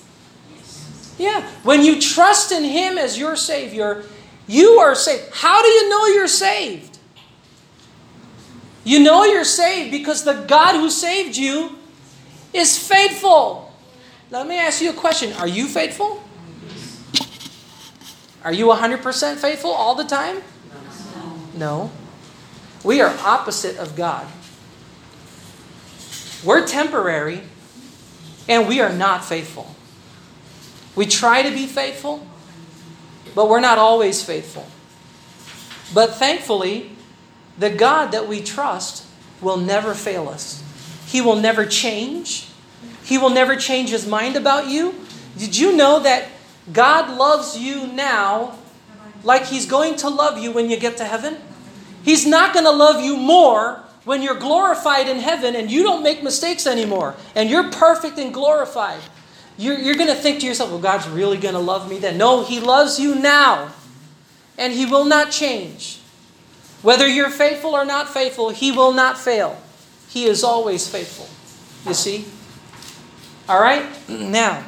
Yeah. 1.18 1.46
When 1.62 1.82
you 1.82 2.00
trust 2.00 2.52
in 2.52 2.64
Him 2.64 2.98
as 2.98 3.18
your 3.18 3.36
Savior, 3.36 4.04
you 4.46 4.78
are 4.78 4.94
saved. 4.94 5.30
How 5.32 5.62
do 5.62 5.68
you 5.68 5.88
know 5.88 6.06
you're 6.06 6.28
saved? 6.28 6.93
You 8.84 9.00
know 9.00 9.24
you're 9.24 9.44
saved 9.44 9.90
because 9.90 10.24
the 10.24 10.34
God 10.34 10.74
who 10.74 10.90
saved 10.90 11.36
you 11.36 11.78
is 12.52 12.78
faithful. 12.78 13.72
Let 14.30 14.46
me 14.46 14.58
ask 14.58 14.80
you 14.82 14.90
a 14.90 14.94
question 14.94 15.32
Are 15.34 15.48
you 15.48 15.66
faithful? 15.66 16.22
Are 18.44 18.52
you 18.52 18.66
100% 18.66 19.36
faithful 19.36 19.70
all 19.70 19.94
the 19.94 20.04
time? 20.04 20.42
No. 21.56 21.90
We 22.84 23.00
are 23.00 23.16
opposite 23.24 23.78
of 23.78 23.96
God. 23.96 24.26
We're 26.44 26.66
temporary 26.66 27.40
and 28.46 28.68
we 28.68 28.80
are 28.80 28.92
not 28.92 29.24
faithful. 29.24 29.74
We 30.94 31.06
try 31.06 31.42
to 31.42 31.50
be 31.50 31.66
faithful, 31.66 32.26
but 33.34 33.48
we're 33.48 33.60
not 33.60 33.78
always 33.78 34.22
faithful. 34.22 34.66
But 35.94 36.14
thankfully, 36.16 36.93
the 37.58 37.70
God 37.70 38.12
that 38.12 38.28
we 38.28 38.40
trust 38.40 39.06
will 39.40 39.56
never 39.56 39.94
fail 39.94 40.28
us. 40.28 40.62
He 41.06 41.20
will 41.20 41.36
never 41.36 41.66
change. 41.66 42.48
He 43.04 43.18
will 43.18 43.30
never 43.30 43.56
change 43.56 43.90
his 43.90 44.06
mind 44.06 44.36
about 44.36 44.68
you. 44.68 44.94
Did 45.36 45.56
you 45.56 45.76
know 45.76 46.00
that 46.00 46.28
God 46.72 47.16
loves 47.16 47.58
you 47.58 47.86
now 47.86 48.58
like 49.22 49.44
he's 49.44 49.66
going 49.66 49.96
to 49.96 50.08
love 50.08 50.38
you 50.38 50.52
when 50.52 50.70
you 50.70 50.78
get 50.78 50.96
to 50.98 51.04
heaven? 51.04 51.36
He's 52.02 52.26
not 52.26 52.52
going 52.52 52.64
to 52.64 52.70
love 52.70 53.02
you 53.02 53.16
more 53.16 53.82
when 54.04 54.22
you're 54.22 54.38
glorified 54.38 55.08
in 55.08 55.18
heaven 55.18 55.56
and 55.56 55.70
you 55.70 55.82
don't 55.82 56.02
make 56.02 56.22
mistakes 56.22 56.66
anymore 56.66 57.14
and 57.34 57.48
you're 57.48 57.70
perfect 57.70 58.18
and 58.18 58.32
glorified. 58.32 59.00
You're, 59.56 59.78
you're 59.78 59.94
going 59.94 60.08
to 60.08 60.14
think 60.14 60.40
to 60.40 60.46
yourself, 60.46 60.70
well, 60.70 60.80
God's 60.80 61.08
really 61.08 61.36
going 61.36 61.54
to 61.54 61.60
love 61.60 61.88
me 61.88 61.98
then. 61.98 62.18
No, 62.18 62.44
He 62.44 62.60
loves 62.60 62.98
you 62.98 63.14
now 63.14 63.72
and 64.58 64.72
He 64.72 64.86
will 64.86 65.04
not 65.04 65.30
change. 65.30 66.00
Whether 66.84 67.08
you're 67.08 67.30
faithful 67.30 67.70
or 67.70 67.86
not 67.86 68.10
faithful, 68.10 68.50
He 68.50 68.70
will 68.70 68.92
not 68.92 69.18
fail. 69.18 69.58
He 70.06 70.26
is 70.26 70.44
always 70.44 70.86
faithful. 70.86 71.26
You 71.88 71.94
see? 71.94 72.26
All 73.48 73.58
right? 73.60 73.86
Now, 74.08 74.64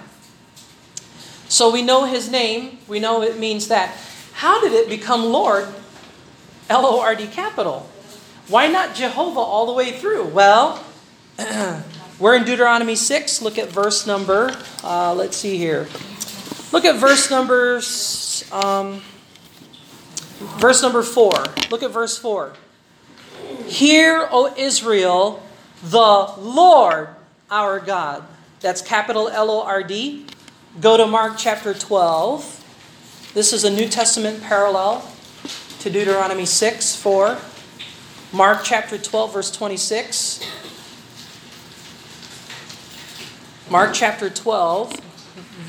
so 1.46 1.70
we 1.70 1.82
know 1.82 2.06
His 2.06 2.30
name, 2.30 2.78
we 2.88 3.00
know 3.00 3.22
it 3.22 3.38
means 3.38 3.68
that. 3.68 3.94
How 4.32 4.62
did 4.62 4.72
it 4.72 4.88
become 4.88 5.26
Lord? 5.26 5.68
L 6.70 6.86
O 6.86 7.00
R 7.00 7.14
D 7.14 7.26
capital. 7.26 7.86
Why 8.48 8.66
not 8.66 8.94
Jehovah 8.94 9.38
all 9.40 9.66
the 9.66 9.72
way 9.72 9.92
through? 9.92 10.24
Well, 10.28 10.82
we're 12.18 12.34
in 12.34 12.44
Deuteronomy 12.44 12.96
6. 12.96 13.42
Look 13.42 13.58
at 13.58 13.68
verse 13.68 14.06
number, 14.06 14.56
uh, 14.82 15.12
let's 15.14 15.36
see 15.36 15.58
here. 15.58 15.86
Look 16.72 16.86
at 16.86 16.96
verse 16.96 17.30
numbers. 17.30 18.42
um, 18.52 19.02
verse 20.38 20.82
number 20.82 21.02
4. 21.02 21.32
Look 21.70 21.82
at 21.82 21.90
verse 21.90 22.18
4. 22.18 22.52
Hear, 23.66 24.28
O 24.30 24.54
Israel, 24.56 25.42
the 25.82 26.32
Lord 26.38 27.08
our 27.50 27.78
God. 27.78 28.24
That's 28.60 28.80
capital 28.80 29.28
L 29.28 29.50
O 29.50 29.62
R 29.62 29.82
D. 29.82 30.26
Go 30.80 30.96
to 30.96 31.06
Mark 31.06 31.34
chapter 31.38 31.74
12. 31.74 33.30
This 33.34 33.52
is 33.52 33.64
a 33.64 33.70
New 33.70 33.88
Testament 33.88 34.42
parallel 34.42 35.08
to 35.80 35.90
Deuteronomy 35.90 36.46
6 36.46 36.96
4. 36.96 37.38
Mark 38.32 38.64
chapter 38.64 38.98
12, 38.98 39.32
verse 39.32 39.50
26. 39.50 40.44
Mark 43.70 43.94
chapter 43.94 44.30
12, 44.30 44.92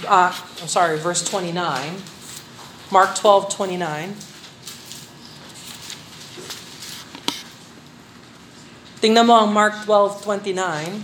uh, 0.08 0.42
I'm 0.62 0.68
sorry, 0.68 0.98
verse 1.00 1.28
29. 1.28 1.98
Mark 2.92 3.16
12, 3.16 3.54
29. 3.54 4.16
Tingnan 8.98 9.30
mo 9.30 9.38
ang 9.38 9.54
Mark 9.54 9.86
12, 9.86 10.26
29. 10.26 11.04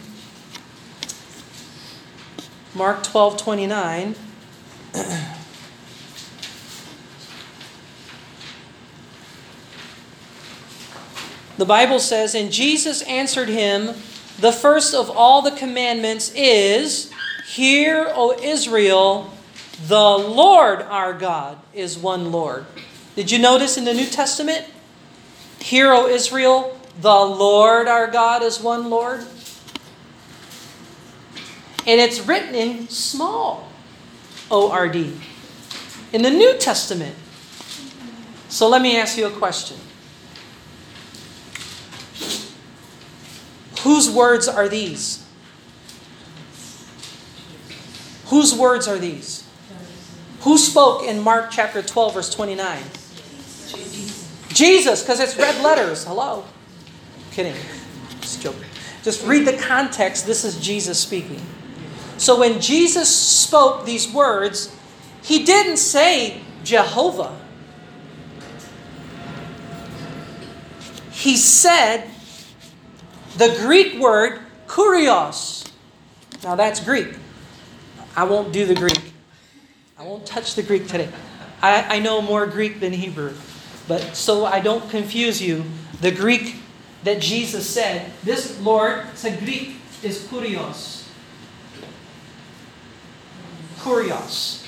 Mark 2.74 3.04
12, 3.06 3.38
29. 3.38 4.16
The 11.58 11.66
Bible 11.66 12.00
says, 12.00 12.34
And 12.34 12.52
Jesus 12.52 13.04
answered 13.04 13.48
him, 13.48 13.94
The 14.40 14.52
first 14.52 14.96
of 14.96 15.10
all 15.10 15.44
the 15.44 15.52
commandments 15.52 16.32
is 16.36 17.12
Hear, 17.46 18.12
O 18.16 18.34
Israel, 18.42 19.32
the 19.88 20.18
Lord 20.18 20.82
our 20.82 21.14
God 21.14 21.60
is 21.74 21.98
one 21.98 22.32
Lord. 22.32 22.66
Did 23.16 23.30
you 23.30 23.38
notice 23.38 23.78
in 23.78 23.86
the 23.86 23.94
New 23.94 24.08
Testament? 24.08 24.66
Hear, 25.60 25.94
O 25.94 26.08
Israel, 26.08 26.80
the 27.02 27.14
Lord 27.14 27.88
our 27.88 28.08
God 28.08 28.44
is 28.44 28.60
one 28.60 28.90
Lord. 28.90 29.20
And 31.86 32.00
it's 32.00 32.22
written 32.22 32.56
in 32.56 32.88
small 32.88 33.70
O 34.50 34.72
R 34.72 34.88
D 34.88 35.18
in 36.14 36.22
the 36.22 36.30
New 36.30 36.58
Testament. 36.58 37.16
So 38.48 38.70
let 38.70 38.82
me 38.82 38.96
ask 38.98 39.18
you 39.18 39.26
a 39.28 39.32
question. 39.32 39.78
Whose 43.82 44.10
words 44.10 44.48
are 44.48 44.70
these? 44.70 45.26
Whose 48.28 48.56
words 48.56 48.88
are 48.88 48.98
these? 48.98 49.46
Who 50.42 50.58
spoke 50.58 51.04
in 51.04 51.20
Mark 51.20 51.52
chapter 51.52 51.82
12, 51.82 52.14
verse 52.14 52.30
29? 52.34 52.84
Jesus, 54.50 55.02
because 55.02 55.20
it's 55.20 55.36
red 55.38 55.62
letters. 55.62 56.06
Hello. 56.06 56.46
Kidding. 57.34 57.56
Just 58.22 58.44
joking. 58.44 58.64
Just 59.02 59.26
read 59.26 59.48
the 59.48 59.58
context. 59.58 60.28
This 60.28 60.46
is 60.46 60.60
Jesus 60.60 61.00
speaking. 61.00 61.42
So 62.18 62.40
when 62.40 62.62
Jesus 62.62 63.14
spoke 63.14 63.86
these 63.86 64.12
words, 64.14 64.74
he 65.24 65.44
didn't 65.44 65.78
say 65.78 66.42
Jehovah. 66.64 67.36
He 71.12 71.36
said 71.36 72.08
the 73.38 73.58
Greek 73.62 74.00
word 74.00 74.40
kurios. 74.68 75.68
Now 76.44 76.56
that's 76.56 76.80
Greek. 76.80 77.16
I 78.16 78.26
won't 78.26 78.54
do 78.54 78.68
the 78.68 78.76
Greek. 78.76 79.02
I 79.98 80.04
won't 80.04 80.28
touch 80.28 80.54
the 80.54 80.62
Greek 80.62 80.88
today. 80.88 81.10
I, 81.64 81.96
I 81.96 82.00
know 82.00 82.22
more 82.22 82.46
Greek 82.46 82.80
than 82.80 82.94
Hebrew. 82.94 83.34
But 83.88 84.16
so 84.16 84.46
I 84.46 84.60
don't 84.60 84.88
confuse 84.92 85.42
you, 85.42 85.64
the 86.00 86.12
Greek 86.12 86.58
that 87.04 87.20
Jesus 87.20 87.70
said, 87.70 88.12
this 88.24 88.60
Lord, 88.60 89.06
sa 89.16 89.30
Greek, 89.30 89.76
is 90.02 90.26
kurios. 90.28 91.08
Kurios. 93.80 94.64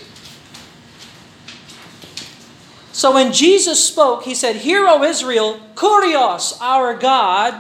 So 2.91 3.13
when 3.13 3.33
Jesus 3.33 3.83
spoke, 3.83 4.23
he 4.23 4.33
said, 4.33 4.55
Hear, 4.55 4.87
O 4.87 5.03
Israel, 5.03 5.59
Kurios, 5.75 6.57
our 6.61 6.95
God, 6.95 7.59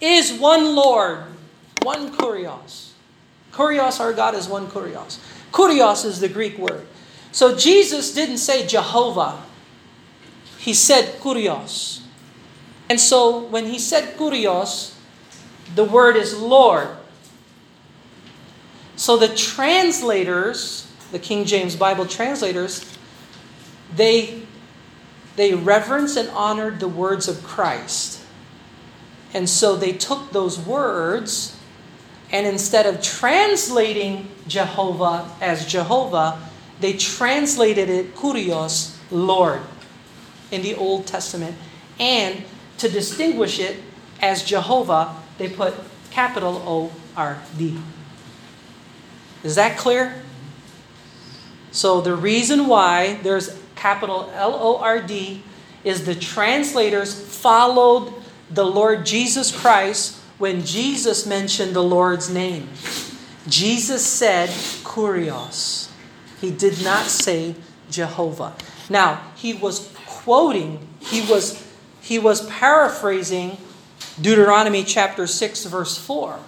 is 0.00 0.32
one 0.32 0.74
Lord. 0.76 1.24
One 1.82 2.12
Kurios. 2.12 2.90
Kurios, 3.52 4.00
our 4.00 4.12
God, 4.12 4.34
is 4.34 4.48
one 4.48 4.66
Kurios. 4.66 5.18
Kurios 5.50 6.04
is 6.04 6.20
the 6.20 6.28
Greek 6.28 6.58
word. 6.58 6.86
So 7.32 7.56
Jesus 7.56 8.12
didn't 8.14 8.38
say 8.38 8.66
Jehovah. 8.66 9.40
He 10.58 10.74
said 10.74 11.20
Kurios. 11.20 12.05
And 12.88 13.00
so 13.00 13.40
when 13.46 13.66
he 13.66 13.78
said 13.78 14.16
Kurios, 14.16 14.94
the 15.74 15.84
word 15.84 16.16
is 16.16 16.38
Lord. 16.38 16.88
So 18.94 19.16
the 19.16 19.34
translators, 19.34 20.90
the 21.12 21.18
King 21.18 21.44
James 21.44 21.76
Bible 21.76 22.06
translators, 22.06 22.96
they 23.94 24.42
they 25.36 25.52
reverence 25.52 26.16
and 26.16 26.30
honored 26.30 26.80
the 26.80 26.88
words 26.88 27.28
of 27.28 27.42
Christ. 27.42 28.22
And 29.34 29.50
so 29.50 29.76
they 29.76 29.92
took 29.92 30.32
those 30.32 30.58
words 30.58 31.56
and 32.32 32.46
instead 32.46 32.86
of 32.86 33.02
translating 33.02 34.28
Jehovah 34.48 35.30
as 35.40 35.66
Jehovah, 35.66 36.40
they 36.80 36.94
translated 36.94 37.88
it 37.88 38.14
kurios, 38.16 38.96
Lord, 39.10 39.60
in 40.50 40.62
the 40.62 40.74
Old 40.74 41.06
Testament. 41.06 41.56
And 42.00 42.44
to 42.78 42.88
distinguish 42.88 43.58
it 43.58 43.76
as 44.20 44.44
Jehovah, 44.44 45.16
they 45.38 45.48
put 45.48 45.74
capital 46.10 46.62
O 46.66 46.92
R 47.16 47.42
D. 47.58 47.78
Is 49.42 49.54
that 49.54 49.76
clear? 49.78 50.22
So 51.70 52.00
the 52.00 52.16
reason 52.16 52.66
why 52.66 53.18
there's 53.22 53.60
capital 53.74 54.30
L 54.34 54.54
O 54.54 54.78
R 54.78 55.00
D 55.00 55.42
is 55.84 56.04
the 56.04 56.14
translators 56.14 57.14
followed 57.14 58.12
the 58.50 58.64
Lord 58.64 59.04
Jesus 59.04 59.54
Christ 59.54 60.18
when 60.38 60.64
Jesus 60.64 61.26
mentioned 61.26 61.74
the 61.74 61.82
Lord's 61.82 62.28
name. 62.30 62.68
Jesus 63.48 64.04
said 64.04 64.48
kurios. 64.82 65.90
He 66.40 66.50
did 66.50 66.82
not 66.82 67.06
say 67.06 67.54
Jehovah. 67.90 68.54
Now, 68.90 69.22
he 69.36 69.54
was 69.54 69.92
quoting, 70.06 70.86
he 71.00 71.20
was 71.30 71.65
he 72.06 72.20
was 72.20 72.46
paraphrasing 72.46 73.58
Deuteronomy 74.20 74.84
chapter 74.84 75.26
6 75.26 75.64
verse 75.64 75.98
4. 75.98 76.38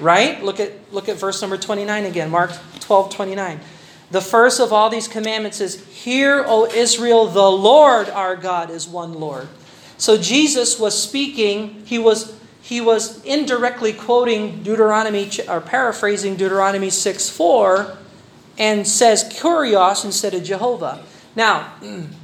Right? 0.00 0.42
Look 0.42 0.58
at 0.58 0.92
look 0.92 1.08
at 1.08 1.16
verse 1.18 1.40
number 1.40 1.56
29 1.56 2.04
again. 2.04 2.28
Mark 2.28 2.50
12, 2.80 3.14
29. 3.14 3.60
The 4.10 4.20
first 4.20 4.58
of 4.58 4.72
all 4.72 4.90
these 4.90 5.06
commandments 5.06 5.60
is 5.60 5.86
Hear, 5.86 6.44
O 6.48 6.66
Israel, 6.66 7.26
the 7.26 7.48
Lord 7.48 8.08
our 8.08 8.34
God 8.34 8.70
is 8.70 8.88
one 8.88 9.14
Lord. 9.14 9.46
So 9.98 10.18
Jesus 10.18 10.80
was 10.80 11.00
speaking, 11.00 11.84
he 11.86 11.98
was 11.98 12.36
he 12.60 12.80
was 12.80 13.22
indirectly 13.24 13.92
quoting 13.92 14.64
Deuteronomy 14.64 15.30
or 15.48 15.60
paraphrasing 15.60 16.34
Deuteronomy 16.34 16.90
6 16.90 17.30
4 17.30 17.96
and 18.58 18.84
says 18.84 19.22
Kurios 19.32 20.04
instead 20.04 20.34
of 20.34 20.42
Jehovah. 20.42 21.04
Now, 21.36 21.74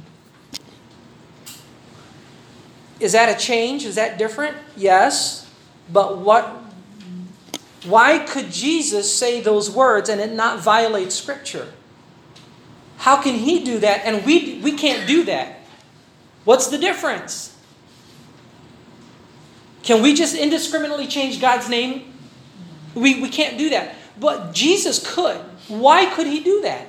Is 2.99 3.11
that 3.11 3.29
a 3.29 3.39
change? 3.39 3.85
Is 3.85 3.95
that 3.95 4.17
different? 4.17 4.55
Yes. 4.75 5.49
But 5.91 6.17
what 6.17 6.61
why 7.85 8.19
could 8.19 8.51
Jesus 8.51 9.13
say 9.15 9.41
those 9.41 9.69
words 9.69 10.09
and 10.09 10.19
it 10.19 10.33
not 10.33 10.59
violate 10.59 11.11
scripture? 11.11 11.71
How 12.97 13.21
can 13.21 13.35
he 13.35 13.63
do 13.63 13.79
that 13.79 14.01
and 14.05 14.25
we 14.25 14.59
we 14.63 14.71
can't 14.71 15.07
do 15.07 15.23
that? 15.25 15.59
What's 16.45 16.67
the 16.67 16.77
difference? 16.77 17.55
Can 19.83 20.01
we 20.01 20.15
just 20.15 20.35
indiscriminately 20.35 21.05
change 21.05 21.39
God's 21.39 21.69
name? 21.69 22.13
We, 22.95 23.21
we 23.21 23.29
can't 23.29 23.57
do 23.57 23.69
that. 23.69 23.95
But 24.19 24.53
Jesus 24.53 25.13
could. 25.13 25.37
Why 25.67 26.05
could 26.07 26.25
he 26.25 26.39
do 26.39 26.61
that? 26.61 26.87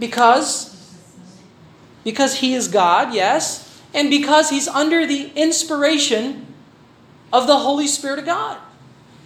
Because 0.00 0.71
because 2.04 2.36
he 2.36 2.54
is 2.54 2.68
God, 2.68 3.14
yes, 3.14 3.80
and 3.94 4.10
because 4.10 4.50
he's 4.50 4.68
under 4.68 5.06
the 5.06 5.30
inspiration 5.34 6.46
of 7.32 7.46
the 7.46 7.58
Holy 7.58 7.86
Spirit 7.86 8.18
of 8.18 8.24
God. 8.24 8.58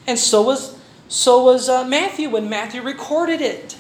And 0.06 0.18
so 0.18 0.42
was 0.42 0.78
so 1.08 1.44
was 1.44 1.68
uh, 1.68 1.84
Matthew 1.84 2.30
when 2.30 2.48
Matthew 2.48 2.82
recorded 2.82 3.40
it. 3.40 3.76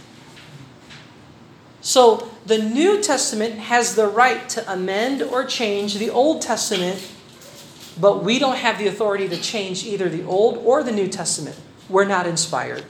So 1.80 2.30
the 2.46 2.58
New 2.58 3.02
Testament 3.02 3.54
has 3.54 3.96
the 3.96 4.06
right 4.06 4.48
to 4.50 4.72
amend 4.72 5.22
or 5.22 5.44
change 5.44 5.94
the 5.94 6.10
Old 6.10 6.40
Testament, 6.40 7.12
but 8.00 8.22
we 8.22 8.38
don't 8.38 8.56
have 8.56 8.78
the 8.78 8.86
authority 8.86 9.28
to 9.28 9.36
change 9.36 9.84
either 9.84 10.08
the 10.08 10.24
Old 10.24 10.58
or 10.58 10.82
the 10.82 10.92
New 10.92 11.08
Testament. 11.08 11.58
We're 11.88 12.04
not 12.04 12.26
inspired. 12.26 12.84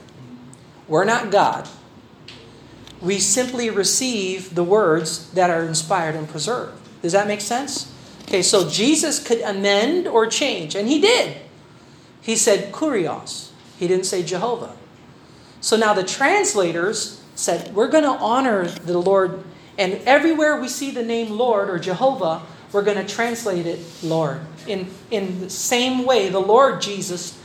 We're 0.87 1.03
not 1.03 1.31
God 1.31 1.67
we 3.01 3.19
simply 3.19 3.69
receive 3.69 4.55
the 4.55 4.63
words 4.63 5.29
that 5.31 5.49
are 5.49 5.63
inspired 5.63 6.15
and 6.15 6.27
preserved. 6.27 6.77
Does 7.01 7.13
that 7.13 7.27
make 7.27 7.41
sense? 7.41 7.93
Okay, 8.23 8.41
so 8.41 8.69
Jesus 8.69 9.25
could 9.25 9.41
amend 9.41 10.07
or 10.07 10.27
change, 10.27 10.75
and 10.75 10.87
he 10.87 10.99
did. 10.99 11.37
He 12.21 12.35
said 12.35 12.73
kurios. 12.73 13.51
He 13.77 13.87
didn't 13.87 14.05
say 14.05 14.23
Jehovah. 14.23 14.75
So 15.61 15.77
now 15.77 15.93
the 15.93 16.03
translators 16.03 17.21
said, 17.35 17.73
we're 17.73 17.87
going 17.87 18.03
to 18.03 18.09
honor 18.09 18.65
the 18.67 18.97
Lord, 18.97 19.43
and 19.77 19.93
everywhere 20.05 20.59
we 20.59 20.67
see 20.67 20.91
the 20.91 21.03
name 21.03 21.31
Lord 21.31 21.69
or 21.69 21.79
Jehovah, 21.79 22.41
we're 22.71 22.83
going 22.83 22.97
to 22.97 23.07
translate 23.07 23.65
it 23.65 23.79
Lord. 24.03 24.41
In, 24.65 24.89
in 25.11 25.39
the 25.39 25.49
same 25.49 26.05
way, 26.05 26.29
the 26.29 26.39
Lord 26.39 26.81
Jesus 26.81 27.39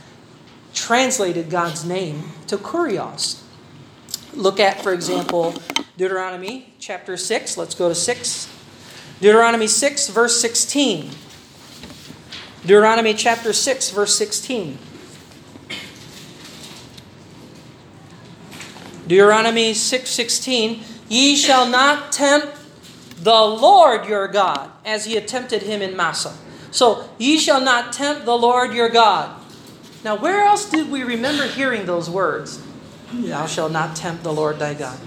translated 0.73 1.49
God's 1.49 1.85
name 1.85 2.23
to 2.47 2.57
kurios. 2.57 3.42
Look 4.35 4.59
at, 4.59 4.81
for 4.81 4.93
example, 4.93 5.53
Deuteronomy 5.97 6.73
chapter 6.79 7.17
6. 7.17 7.57
Let's 7.57 7.75
go 7.75 7.89
to 7.89 7.95
6. 7.95 8.49
Deuteronomy 9.21 9.67
6, 9.67 10.09
verse 10.09 10.39
16. 10.41 11.09
Deuteronomy 12.61 13.13
chapter 13.13 13.53
6, 13.53 13.89
verse 13.91 14.15
16. 14.15 14.77
Deuteronomy 19.05 19.73
6:16, 19.73 20.83
"Ye 21.09 21.35
shall 21.35 21.67
not 21.67 22.11
tempt 22.11 22.47
the 23.23 23.45
Lord 23.45 24.07
your 24.07 24.27
God 24.27 24.69
as 24.85 25.07
ye 25.07 25.17
attempted 25.17 25.63
him 25.63 25.81
in 25.81 25.95
Massah. 25.95 26.33
So, 26.71 27.09
ye 27.17 27.37
shall 27.37 27.61
not 27.61 27.93
tempt 27.93 28.25
the 28.25 28.37
Lord 28.37 28.73
your 28.73 28.89
God. 28.89 29.29
Now, 30.03 30.15
where 30.15 30.43
else 30.43 30.65
did 30.65 30.91
we 30.91 31.03
remember 31.03 31.47
hearing 31.47 31.85
those 31.85 32.09
words? 32.09 32.59
Thou 33.13 33.45
shalt 33.45 33.71
not 33.71 33.95
tempt 33.95 34.23
the 34.23 34.33
Lord 34.33 34.57
thy 34.57 34.73
God. 34.73 34.97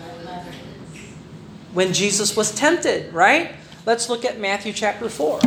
When 1.74 1.92
Jesus 1.92 2.36
was 2.36 2.54
tempted, 2.54 3.12
right? 3.12 3.56
Let's 3.84 4.08
look 4.08 4.24
at 4.24 4.38
Matthew 4.38 4.72
chapter 4.72 5.08
4. 5.08 5.40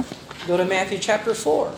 Go 0.45 0.57
to 0.57 0.65
Matthew 0.65 0.99
chapter 0.99 1.33
4. 1.33 1.71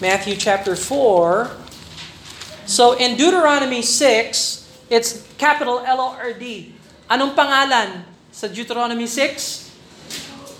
Matthew 0.00 0.34
chapter 0.34 0.74
4. 0.74 1.50
So 2.66 2.98
in 2.98 3.16
Deuteronomy 3.16 3.82
6, 3.82 4.86
it's 4.90 5.22
capital 5.38 5.80
L-O-R-D. 5.80 6.74
Anong 7.08 7.38
pangalan 7.38 8.02
sa 8.34 8.50
Deuteronomy 8.50 9.06
6? 9.06 9.70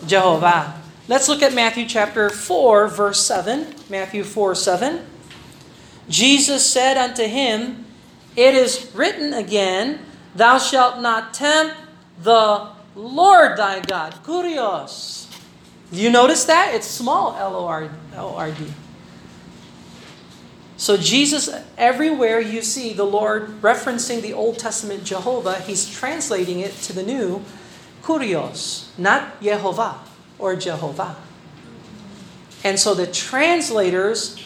Jehovah. 0.06 0.80
Let's 1.08 1.28
look 1.28 1.42
at 1.42 1.52
Matthew 1.52 1.84
chapter 1.84 2.30
4, 2.30 2.88
verse 2.88 3.20
7. 3.26 3.74
Matthew 3.90 4.22
4, 4.22 4.54
7. 4.54 5.13
Jesus 6.08 6.68
said 6.68 6.96
unto 6.96 7.24
him, 7.24 7.84
It 8.36 8.54
is 8.54 8.90
written 8.94 9.32
again, 9.32 10.00
Thou 10.34 10.58
shalt 10.58 11.00
not 11.00 11.32
tempt 11.32 11.76
the 12.22 12.68
Lord 12.94 13.56
thy 13.56 13.80
God. 13.80 14.14
Kurios. 14.24 15.30
Do 15.92 16.00
you 16.00 16.10
notice 16.10 16.44
that? 16.44 16.74
It's 16.74 16.86
small 16.86 17.36
L-O-R-D. 17.36 18.72
So 20.76 20.96
Jesus, 20.96 21.48
everywhere 21.78 22.40
you 22.40 22.62
see 22.62 22.92
the 22.92 23.04
Lord 23.04 23.62
referencing 23.62 24.20
the 24.20 24.32
Old 24.32 24.58
Testament 24.58 25.04
Jehovah, 25.04 25.60
he's 25.60 25.88
translating 25.88 26.60
it 26.60 26.72
to 26.82 26.92
the 26.92 27.02
new 27.02 27.42
Kurios, 28.02 28.88
not 28.98 29.40
Yehovah 29.40 29.98
or 30.38 30.56
Jehovah. 30.56 31.16
And 32.64 32.78
so 32.78 32.94
the 32.94 33.06
translators 33.06 34.36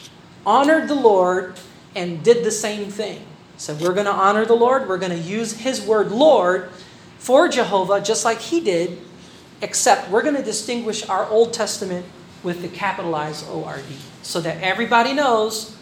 honored 0.49 0.89
the 0.89 0.95
Lord 0.95 1.61
and 1.95 2.25
did 2.25 2.43
the 2.43 2.51
same 2.51 2.91
thing. 2.91 3.23
So 3.59 3.75
we're 3.75 3.93
going 3.93 4.07
to 4.07 4.13
honor 4.13 4.47
the 4.47 4.55
Lord, 4.55 4.89
we're 4.89 4.99
going 4.99 5.13
to 5.13 5.19
use 5.19 5.53
his 5.53 5.83
word 5.83 6.11
Lord 6.11 6.71
for 7.19 7.49
Jehovah 7.49 8.01
just 8.01 8.25
like 8.25 8.39
he 8.39 8.61
did, 8.61 8.99
except 9.61 10.11
we're 10.11 10.23
going 10.23 10.37
to 10.37 10.43
distinguish 10.43 11.07
our 11.07 11.29
Old 11.29 11.53
Testament 11.53 12.07
with 12.43 12.63
the 12.63 12.69
capitalized 12.69 13.47
ORD 13.51 13.85
so 14.23 14.41
that 14.41 14.63
everybody 14.63 15.13
knows 15.13 15.77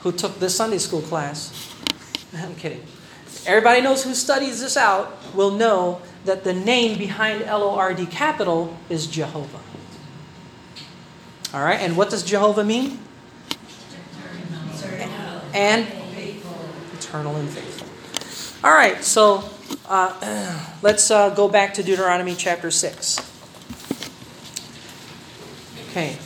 who 0.00 0.10
took 0.10 0.40
this 0.40 0.56
Sunday 0.56 0.78
school 0.78 1.02
class. 1.02 1.72
I'm 2.36 2.56
kidding. 2.56 2.82
Everybody 3.46 3.80
knows 3.80 4.02
who 4.02 4.14
studies 4.14 4.60
this 4.60 4.76
out 4.76 5.16
will 5.34 5.52
know 5.52 6.02
that 6.24 6.42
the 6.42 6.52
name 6.52 6.98
behind 6.98 7.42
L 7.42 7.62
O 7.62 7.76
R 7.76 7.94
D 7.94 8.06
capital 8.06 8.76
is 8.88 9.06
Jehovah. 9.06 9.60
All 11.54 11.62
right, 11.62 11.78
and 11.80 11.96
what 11.96 12.10
does 12.10 12.24
Jehovah 12.24 12.64
mean? 12.64 12.98
And 15.58 15.88
eternal 16.94 17.34
and 17.34 17.48
faithful. 17.50 17.88
All 18.62 18.72
right, 18.72 19.02
so 19.02 19.42
uh, 19.88 20.68
let's 20.82 21.10
uh, 21.10 21.30
go 21.30 21.48
back 21.48 21.74
to 21.74 21.82
Deuteronomy 21.82 22.36
chapter 22.36 22.70
6. 22.70 23.18
Okay. 25.90 26.16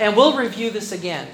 And 0.00 0.16
we'll 0.16 0.36
review 0.36 0.70
this 0.70 0.90
again 0.90 1.28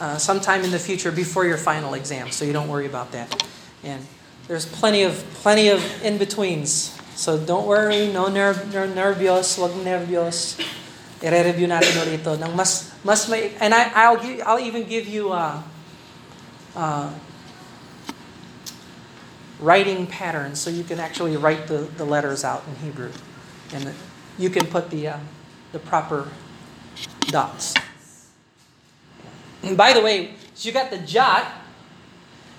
uh, 0.00 0.16
sometime 0.16 0.64
in 0.64 0.70
the 0.70 0.78
future 0.78 1.12
before 1.12 1.44
your 1.44 1.58
final 1.58 1.92
exam, 1.92 2.30
so 2.30 2.46
you 2.46 2.54
don't 2.54 2.68
worry 2.68 2.86
about 2.86 3.12
that. 3.12 3.46
And 3.84 4.06
there's 4.48 4.64
plenty 4.64 5.02
of 5.02 5.22
plenty 5.34 5.68
of 5.68 6.02
in 6.02 6.16
betweens, 6.16 6.98
so 7.14 7.38
don't 7.38 7.66
worry. 7.66 8.10
No 8.10 8.28
ner- 8.28 8.64
ner- 8.72 8.88
nervyos, 8.88 9.58
wag 9.58 9.72
nervyos. 9.84 10.58
I-review 11.24 11.64
natin 11.64 11.96
ulit 11.96 12.20
ito. 12.20 12.36
Nang 12.36 12.52
mas 12.52 12.92
mas 13.00 13.24
may 13.28 13.56
and 13.56 13.72
I 13.72 13.88
I'll 13.94 14.20
give, 14.20 14.44
I'll 14.44 14.60
even 14.60 14.84
give 14.84 15.08
you 15.08 15.32
uh, 15.32 15.64
uh, 16.76 17.08
writing 19.60 20.04
patterns 20.06 20.60
so 20.60 20.68
you 20.68 20.84
can 20.84 21.00
actually 21.00 21.36
write 21.40 21.72
the, 21.72 21.88
the 21.96 22.04
letters 22.04 22.44
out 22.44 22.68
in 22.68 22.76
Hebrew, 22.84 23.12
and 23.72 23.96
you 24.36 24.52
can 24.52 24.68
put 24.68 24.92
the 24.92 25.16
uh, 25.16 25.20
the 25.72 25.80
proper 25.80 26.28
dots. 27.32 27.72
And 29.64 29.76
by 29.76 29.96
the 29.96 30.04
way, 30.04 30.36
you 30.60 30.72
got 30.72 30.92
the 30.92 31.00
jot. 31.00 31.48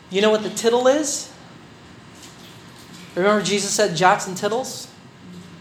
You 0.10 0.22
know 0.22 0.32
what 0.32 0.42
the 0.42 0.50
tittle 0.50 0.88
is? 0.88 1.30
Remember 3.14 3.44
Jesus 3.44 3.72
said 3.72 3.96
jots 3.96 4.26
and 4.26 4.38
tittles 4.38 4.87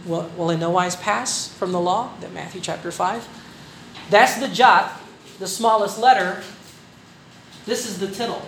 will, 0.06 0.30
will 0.36 0.50
in 0.50 0.60
no 0.60 0.70
wise 0.70 0.96
pass 0.96 1.48
from 1.48 1.72
the 1.72 1.80
law? 1.80 2.12
That 2.20 2.32
Matthew 2.32 2.60
chapter 2.60 2.90
5. 2.90 3.26
That's 4.10 4.38
the 4.38 4.48
jot, 4.48 5.00
the 5.38 5.46
smallest 5.46 5.98
letter. 5.98 6.42
This 7.66 7.86
is 7.86 7.98
the 7.98 8.06
tittle, 8.06 8.46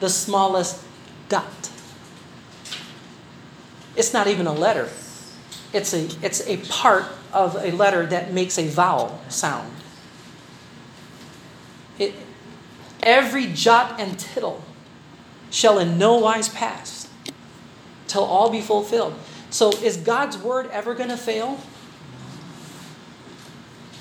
the 0.00 0.10
smallest 0.10 0.82
dot. 1.28 1.70
It's 3.94 4.12
not 4.12 4.26
even 4.26 4.46
a 4.46 4.52
letter. 4.52 4.88
It's 5.72 5.94
a, 5.94 6.08
it's 6.22 6.46
a 6.46 6.58
part 6.68 7.04
of 7.32 7.56
a 7.56 7.70
letter 7.70 8.06
that 8.06 8.32
makes 8.32 8.58
a 8.58 8.66
vowel 8.68 9.20
sound. 9.28 9.72
It, 11.98 12.14
every 13.02 13.46
jot 13.46 14.00
and 14.00 14.18
tittle 14.18 14.62
shall 15.50 15.78
in 15.78 15.96
no 15.96 16.18
wise 16.18 16.48
pass 16.48 17.08
till 18.06 18.24
all 18.24 18.50
be 18.50 18.60
fulfilled. 18.60 19.14
So 19.50 19.70
is 19.82 19.96
God's 19.96 20.36
word 20.38 20.68
ever 20.72 20.94
going 20.94 21.10
to 21.10 21.16
fail? 21.16 21.58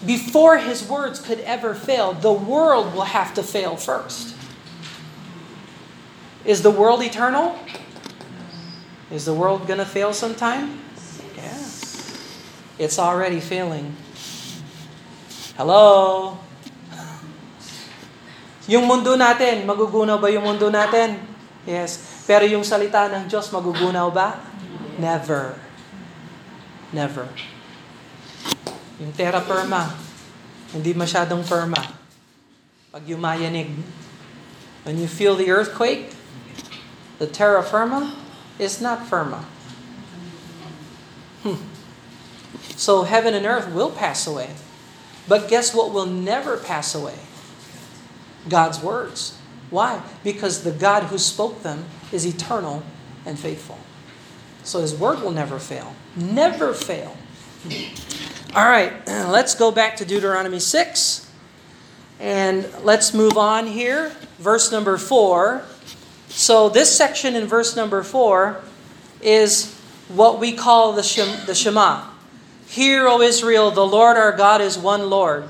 Before 0.05 0.57
his 0.57 0.85
words 0.85 1.19
could 1.19 1.39
ever 1.41 1.73
fail, 1.73 2.13
the 2.13 2.33
world 2.33 2.93
will 2.93 3.09
have 3.09 3.33
to 3.35 3.43
fail 3.43 3.75
first. 3.75 4.35
Is 6.45 6.61
the 6.61 6.69
world 6.69 7.01
eternal? 7.01 7.57
Is 9.09 9.25
the 9.25 9.33
world 9.33 9.65
going 9.65 9.79
to 9.79 9.85
fail 9.85 10.13
sometime? 10.13 10.81
Yeah. 11.33 11.57
It's 12.77 12.99
already 12.99 13.39
failing. 13.39 13.95
Hello? 15.57 16.37
Yung 18.65 18.89
mundo 18.89 19.13
natin, 19.13 19.65
magugunaw 19.65 20.17
ba 20.17 20.29
yung 20.33 20.45
mundo 20.45 20.73
natin? 20.73 21.21
Yes. 21.69 22.25
Pero 22.25 22.45
yung 22.49 22.65
salita 22.65 23.05
ng 23.09 23.29
Diyos, 23.29 23.53
magugunaw 23.53 24.09
ba? 24.09 24.41
Never. 24.97 25.59
Never. 26.93 27.27
Yung 28.99 29.11
terra 29.11 29.41
firma, 29.43 29.91
hindi 30.71 30.95
masyadong 30.95 31.43
firma. 31.43 31.81
Pag 32.95 33.03
yumayanig, 33.03 33.75
when 34.87 34.95
you 34.97 35.07
feel 35.07 35.35
the 35.35 35.51
earthquake, 35.51 36.15
the 37.19 37.27
terra 37.27 37.63
firma 37.63 38.15
is 38.59 38.79
not 38.79 39.03
firma. 39.03 39.43
Hmm. 41.43 41.59
So 42.79 43.03
heaven 43.03 43.33
and 43.33 43.45
earth 43.45 43.71
will 43.71 43.91
pass 43.91 44.25
away. 44.27 44.55
But 45.27 45.49
guess 45.49 45.73
what 45.73 45.91
will 45.91 46.05
never 46.05 46.55
pass 46.55 46.95
away? 46.95 47.19
God's 48.47 48.79
words. 48.79 49.37
Why? 49.69 50.01
Because 50.23 50.63
the 50.63 50.71
God 50.71 51.11
who 51.11 51.17
spoke 51.17 51.63
them 51.63 51.85
is 52.11 52.25
eternal 52.25 52.83
and 53.25 53.39
faithful. 53.39 53.79
So 54.65 54.81
his 54.81 54.93
word 54.95 55.21
will 55.21 55.31
never 55.31 55.59
fail. 55.59 55.95
Never 56.15 56.73
fail. 56.73 57.15
All 58.55 58.65
right, 58.65 58.91
let's 59.07 59.53
go 59.53 59.71
back 59.71 59.95
to 59.97 60.05
Deuteronomy 60.05 60.59
6. 60.59 61.31
And 62.19 62.67
let's 62.83 63.13
move 63.13 63.37
on 63.37 63.67
here. 63.67 64.11
Verse 64.39 64.71
number 64.71 64.97
4. 64.97 65.61
So 66.29 66.69
this 66.69 66.95
section 66.95 67.35
in 67.35 67.45
verse 67.45 67.75
number 67.75 68.01
4 68.01 68.59
is 69.21 69.73
what 70.09 70.39
we 70.39 70.53
call 70.53 70.93
the, 70.93 71.03
Shem, 71.03 71.45
the 71.45 71.53
Shema. 71.55 72.09
Hear, 72.67 73.07
O 73.07 73.21
Israel, 73.21 73.71
the 73.71 73.85
Lord 73.85 74.17
our 74.17 74.35
God 74.35 74.61
is 74.61 74.77
one 74.77 75.09
Lord. 75.09 75.45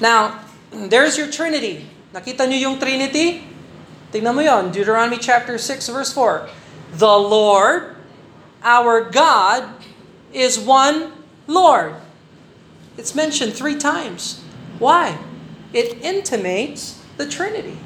Now, 0.00 0.40
there's 0.72 1.18
your 1.18 1.30
Trinity. 1.30 1.86
Nakita 2.14 2.48
niyo 2.48 2.72
yung 2.72 2.78
Trinity? 2.80 3.44
Tingnan 4.12 4.34
mo 4.34 4.40
yon, 4.40 4.72
Deuteronomy 4.72 5.18
chapter 5.18 5.58
6 5.58 5.88
verse 5.92 6.12
4. 6.12 6.48
The 6.92 7.06
Lord, 7.06 7.96
our 8.62 9.10
God, 9.10 9.68
is 10.32 10.58
one 10.58 11.12
Lord. 11.46 11.94
It's 12.96 13.14
mentioned 13.14 13.52
three 13.52 13.76
times. 13.76 14.42
Why? 14.78 15.18
It 15.72 16.00
intimates 16.02 17.02
the 17.16 17.26
Trinity. 17.28 17.78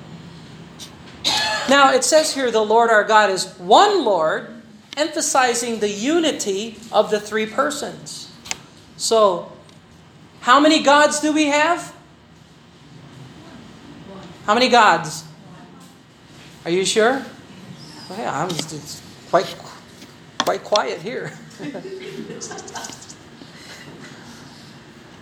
Now, 1.68 1.92
it 1.92 2.04
says 2.04 2.34
here 2.34 2.50
the 2.50 2.64
Lord 2.64 2.90
our 2.90 3.04
God 3.04 3.30
is 3.30 3.46
one 3.58 4.04
Lord, 4.04 4.50
emphasizing 4.96 5.80
the 5.80 5.88
unity 5.88 6.76
of 6.90 7.10
the 7.10 7.20
three 7.20 7.46
persons. 7.46 8.32
So, 8.96 9.52
how 10.40 10.58
many 10.58 10.82
gods 10.82 11.20
do 11.20 11.32
we 11.32 11.46
have? 11.46 11.94
How 14.46 14.54
many 14.54 14.68
gods? 14.68 15.24
Are 16.64 16.70
you 16.70 16.84
sure? 16.84 17.24
Well, 18.10 18.18
yeah, 18.18 18.42
I'm 18.42 18.48
just, 18.48 19.02
quite 19.30 19.56
quite 20.38 20.64
quiet 20.64 21.00
here. 21.00 21.32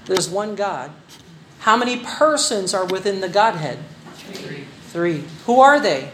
There's 0.07 0.31
one 0.31 0.55
God. 0.55 0.91
How 1.59 1.77
many 1.77 1.99
persons 1.99 2.73
are 2.73 2.87
within 2.87 3.21
the 3.21 3.29
Godhead? 3.29 3.79
Three. 4.15 4.65
Three. 4.87 5.25
Who 5.45 5.61
are 5.61 5.79
they? 5.79 6.11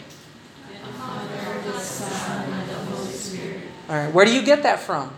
All 3.89 3.95
right, 3.95 4.12
where 4.12 4.25
do 4.25 4.35
you 4.35 4.43
get 4.43 4.64
that 4.64 4.81
from? 4.81 5.16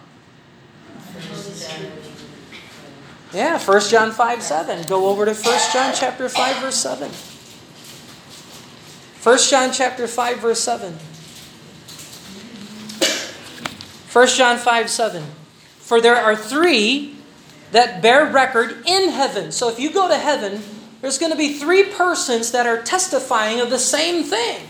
Yeah, 3.33 3.59
1 3.59 3.81
John 3.89 4.13
5, 4.13 4.43
7. 4.43 4.83
Go 4.89 5.07
over 5.07 5.25
to 5.25 5.33
1 5.33 5.43
John 5.73 5.95
chapter 5.95 6.29
5, 6.29 6.57
verse 6.59 6.77
7. 6.77 7.11
1 9.23 9.39
John 9.39 9.73
chapter 9.73 10.07
5, 10.07 10.39
verse 10.39 10.61
7. 10.61 10.99
1 14.17 14.29
John 14.29 14.57
5, 14.57 14.89
7. 14.89 15.23
For 15.77 16.01
there 16.01 16.17
are 16.17 16.35
three 16.35 17.17
that 17.73 18.01
bear 18.01 18.25
record 18.25 18.81
in 18.89 19.11
heaven. 19.11 19.53
So 19.53 19.69
if 19.69 19.79
you 19.79 19.93
go 19.93 20.09
to 20.09 20.17
heaven, 20.17 20.63
there's 21.03 21.19
going 21.19 21.33
to 21.33 21.37
be 21.37 21.53
three 21.53 21.85
persons 21.85 22.51
that 22.53 22.67
are 22.67 22.81
testifying 22.81 23.61
of 23.61 23.69
the 23.69 23.79
same 23.79 24.25
thing. 24.25 24.69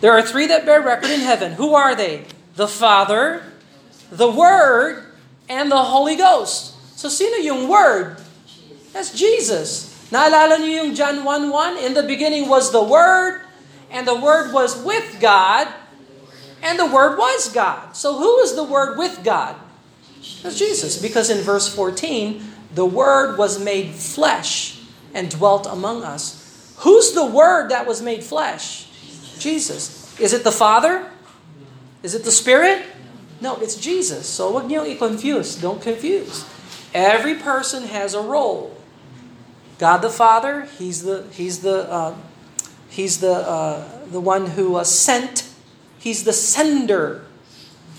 There 0.00 0.12
are 0.12 0.22
three 0.22 0.46
that 0.46 0.64
bear 0.64 0.80
record 0.80 1.10
in 1.10 1.20
heaven. 1.20 1.60
Who 1.60 1.74
are 1.74 1.94
they? 1.94 2.24
The 2.56 2.66
Father, 2.66 3.42
the 4.10 4.30
Word, 4.30 5.04
and 5.50 5.70
the 5.70 5.84
Holy 5.84 6.16
Ghost. 6.16 6.72
So 6.96 7.10
sino 7.10 7.36
yung 7.36 7.68
Word? 7.68 8.16
That's 8.94 9.12
Jesus. 9.12 9.92
Naalala 10.08 10.56
niyo 10.56 10.88
yung 10.88 10.94
John 10.94 11.20
1.1? 11.20 11.84
In 11.84 11.92
the 11.92 12.02
beginning 12.02 12.48
was 12.48 12.72
the 12.72 12.82
Word, 12.82 13.44
and 13.92 14.08
the 14.08 14.16
Word 14.16 14.54
was 14.54 14.72
with 14.80 15.20
God, 15.20 15.68
and 16.62 16.78
the 16.78 16.86
Word 16.86 17.18
was 17.18 17.52
God. 17.52 17.96
So 17.96 18.18
who 18.18 18.38
is 18.40 18.54
the 18.54 18.64
Word 18.64 18.98
with 18.98 19.22
God? 19.24 19.56
That's 20.42 20.58
Jesus. 20.58 21.00
Because 21.00 21.30
in 21.30 21.38
verse 21.38 21.72
14, 21.72 22.42
the 22.74 22.86
Word 22.86 23.38
was 23.38 23.62
made 23.62 23.94
flesh 23.94 24.80
and 25.14 25.30
dwelt 25.30 25.66
among 25.66 26.02
us. 26.02 26.74
Who's 26.78 27.12
the 27.12 27.26
Word 27.26 27.70
that 27.70 27.86
was 27.86 28.02
made 28.02 28.22
flesh? 28.22 28.86
Jesus. 29.38 30.18
Is 30.20 30.32
it 30.32 30.44
the 30.44 30.52
Father? 30.52 31.10
Is 32.02 32.14
it 32.14 32.24
the 32.24 32.30
Spirit? 32.30 32.84
No, 33.40 33.56
it's 33.56 33.76
Jesus. 33.76 34.26
So 34.28 34.50
wag 34.50 34.64
niyo 34.64 34.82
i-confuse. 34.82 35.56
Don't 35.56 35.80
confuse. 35.80 36.44
Every 36.92 37.34
person 37.34 37.84
has 37.84 38.14
a 38.14 38.20
role. 38.20 38.74
God 39.78 39.98
the 39.98 40.10
Father, 40.10 40.66
He's 40.78 41.02
the 41.02 41.26
He's 41.30 41.60
the 41.60 41.90
uh, 41.90 42.14
He's 42.90 43.20
the 43.20 43.46
uh, 43.46 43.86
the 44.10 44.20
one 44.20 44.58
who 44.58 44.74
uh, 44.74 44.84
sent. 44.84 45.47
He's 45.98 46.22
the 46.22 46.34
sender. 46.34 47.26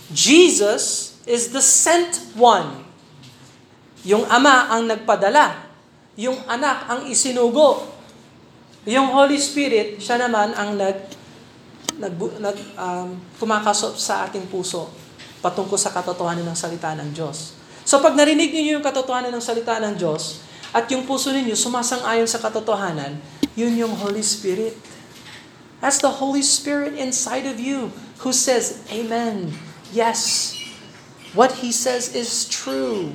Jesus 0.09 1.17
is 1.29 1.51
the 1.53 1.61
sent 1.61 2.33
one. 2.33 2.87
Yung 4.07 4.23
Ama 4.31 4.71
ang 4.71 4.87
nagpadala. 4.87 5.69
Yung 6.15 6.39
anak 6.47 6.87
ang 6.87 7.01
isinugo. 7.07 7.85
Yung 8.87 9.11
Holy 9.11 9.37
Spirit, 9.37 9.99
siya 9.99 10.17
naman 10.17 10.55
ang 10.55 10.79
nag 10.79 10.97
nag, 11.99 12.15
nag 12.15 12.57
um, 12.79 13.19
kumakasop 13.37 13.99
sa 13.99 14.23
ating 14.23 14.47
puso 14.47 14.87
patungkol 15.43 15.75
sa 15.75 15.91
katotohanan 15.91 16.47
ng 16.47 16.57
salita 16.57 16.95
ng 16.95 17.11
Diyos. 17.11 17.59
So 17.83 17.99
pag 17.99 18.15
narinig 18.15 18.55
niyo 18.55 18.79
yung 18.79 18.85
katotohanan 18.85 19.35
ng 19.35 19.43
salita 19.43 19.75
ng 19.83 19.99
Diyos 19.99 20.39
at 20.71 20.87
yung 20.93 21.03
puso 21.03 21.33
ninyo 21.35 21.55
sumasang-ayon 21.57 22.27
sa 22.29 22.39
katotohanan, 22.39 23.19
yun 23.57 23.75
yung 23.75 23.91
Holy 23.99 24.23
Spirit. 24.23 24.77
That's 25.81 25.99
the 25.99 26.09
Holy 26.09 26.41
Spirit 26.41 26.93
inside 26.95 27.45
of 27.45 27.59
you 27.59 27.91
who 28.19 28.33
says, 28.33 28.85
Amen. 28.91 29.53
Yes. 29.91 30.55
What 31.33 31.53
He 31.53 31.71
says 31.71 32.15
is 32.15 32.47
true. 32.49 33.13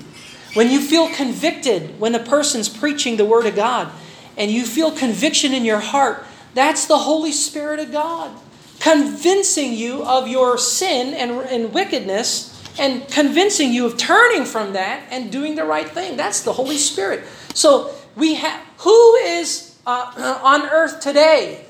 When 0.55 0.71
you 0.71 0.81
feel 0.81 1.09
convicted 1.09 1.99
when 1.99 2.15
a 2.15 2.21
person's 2.21 2.69
preaching 2.69 3.17
the 3.17 3.25
Word 3.25 3.47
of 3.47 3.57
God 3.57 3.91
and 4.37 4.51
you 4.51 4.65
feel 4.65 4.91
conviction 4.91 5.53
in 5.53 5.65
your 5.65 5.81
heart, 5.81 6.25
that's 6.55 6.87
the 6.87 6.99
Holy 6.99 7.33
Spirit 7.33 7.81
of 7.81 7.91
God 7.91 8.37
convincing 8.85 9.73
you 9.73 10.05
of 10.05 10.29
your 10.29 10.59
sin 10.59 11.15
and, 11.15 11.31
and 11.49 11.73
wickedness 11.73 12.51
and 12.79 13.09
convincing 13.09 13.73
you 13.73 13.87
of 13.87 13.97
turning 13.97 14.45
from 14.45 14.75
that 14.75 15.03
and 15.11 15.33
doing 15.33 15.55
the 15.55 15.65
right 15.65 15.89
thing. 15.89 16.19
That's 16.19 16.43
the 16.43 16.53
Holy 16.53 16.77
Spirit. 16.77 17.25
So 17.55 17.95
we 18.15 18.35
have 18.35 18.61
who 18.79 19.15
is 19.17 19.79
uh, 19.87 20.41
on 20.45 20.69
earth 20.69 21.01
today? 21.01 21.65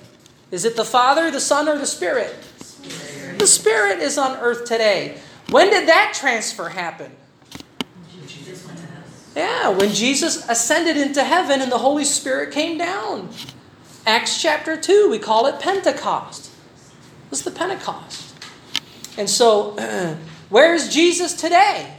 Is 0.51 0.65
it 0.65 0.77
the 0.77 0.85
Father, 0.85 1.31
the 1.31 1.41
Son, 1.41 1.69
or 1.69 1.79
the 1.79 1.87
Spirit? 1.87 2.35
The 3.39 3.47
Spirit 3.47 3.99
is 3.99 4.19
on 4.19 4.37
earth 4.39 4.65
today. 4.65 5.19
When 5.51 5.71
did 5.71 5.89
that 5.89 6.15
transfer 6.15 6.71
happen? 6.71 7.13
Yeah, 9.37 9.69
when 9.71 9.93
Jesus 9.93 10.49
ascended 10.49 10.97
into 10.97 11.25
heaven 11.25 11.61
and 11.61 11.71
the 11.71 11.79
Holy 11.79 12.05
Spirit 12.05 12.53
came 12.53 12.79
down. 12.79 13.31
Acts 14.07 14.41
chapter 14.41 14.77
2, 14.77 15.11
we 15.11 15.19
call 15.19 15.47
it 15.47 15.59
Pentecost. 15.59 16.47
It 16.47 17.31
was 17.31 17.43
the 17.43 17.51
Pentecost. 17.51 18.35
And 19.19 19.29
so, 19.29 19.73
where 20.51 20.75
is 20.75 20.93
Jesus 20.93 21.35
today? 21.35 21.93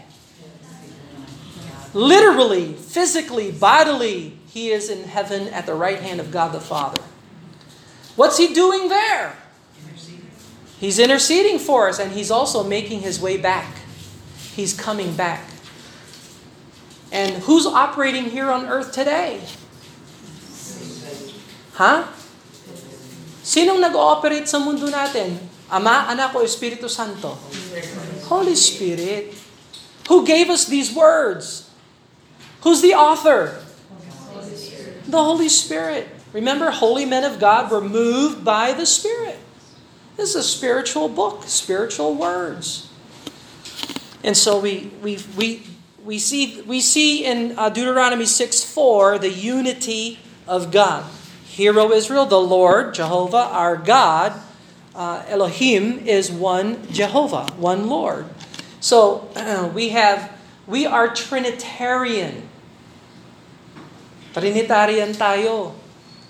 Literally, 1.94 2.74
physically, 2.74 3.52
bodily, 3.52 4.38
he 4.48 4.70
is 4.70 4.90
in 4.90 5.06
heaven 5.06 5.48
at 5.50 5.66
the 5.66 5.74
right 5.74 6.00
hand 6.00 6.20
of 6.20 6.32
God 6.32 6.54
the 6.54 6.60
Father. 6.60 7.02
What's 8.16 8.38
he 8.38 8.54
doing 8.54 8.88
there? 8.88 9.36
He's 10.80 11.00
interceding 11.00 11.60
for 11.60 11.88
us, 11.88 12.00
and 12.00 12.12
he's 12.12 12.32
also 12.32 12.64
making 12.64 13.02
his 13.02 13.20
way 13.20 13.38
back. 13.38 13.84
He's 14.56 14.72
coming 14.76 15.16
back. 15.16 15.44
And 17.12 17.44
who's 17.44 17.66
operating 17.66 18.32
here 18.32 18.52
on 18.52 18.68
earth 18.68 18.92
today? 18.92 19.44
Huh? 21.76 22.08
Sinong 23.44 23.84
nag-ooperate 23.84 24.48
sa 24.48 24.60
mundo 24.60 24.88
natin? 24.88 25.38
Ama, 25.72 26.08
Anak, 26.12 26.36
o 26.36 26.44
Espiritu 26.44 26.88
Santo? 26.88 27.36
Holy 28.32 28.56
Spirit. 28.56 29.36
Who 30.08 30.24
gave 30.24 30.50
us 30.50 30.66
these 30.66 30.94
words? 30.94 31.70
Who's 32.64 32.82
the 32.82 32.96
author? 32.96 33.60
The 35.08 35.20
Holy 35.20 35.50
Spirit. 35.50 36.15
Remember, 36.36 36.70
holy 36.70 37.06
men 37.06 37.24
of 37.24 37.40
God 37.40 37.72
were 37.72 37.80
moved 37.80 38.44
by 38.44 38.74
the 38.74 38.86
Spirit. 38.86 39.40
This 40.18 40.32
is 40.32 40.36
a 40.36 40.44
spiritual 40.44 41.08
book, 41.08 41.44
spiritual 41.46 42.14
words. 42.14 42.92
And 44.22 44.36
so 44.36 44.60
we, 44.60 44.92
we, 45.02 45.18
we, 45.38 45.64
we, 46.04 46.20
see, 46.20 46.60
we 46.64 46.82
see 46.82 47.24
in 47.24 47.58
uh, 47.58 47.70
Deuteronomy 47.70 48.26
6 48.26 48.66
4 48.66 49.18
the 49.18 49.32
unity 49.32 50.20
of 50.46 50.74
God. 50.74 51.10
Hear, 51.46 51.80
O 51.80 51.94
Israel, 51.94 52.26
the 52.26 52.42
Lord, 52.42 52.94
Jehovah, 52.94 53.48
our 53.54 53.78
God, 53.78 54.34
uh, 54.94 55.24
Elohim, 55.30 56.00
is 56.00 56.30
one 56.30 56.86
Jehovah, 56.92 57.48
one 57.56 57.88
Lord. 57.88 58.26
So 58.82 59.30
we 59.74 59.90
have, 59.96 60.38
we 60.68 60.86
are 60.86 61.16
Trinitarian. 61.16 62.50
Trinitarian 64.34 65.14
tayo. 65.14 65.76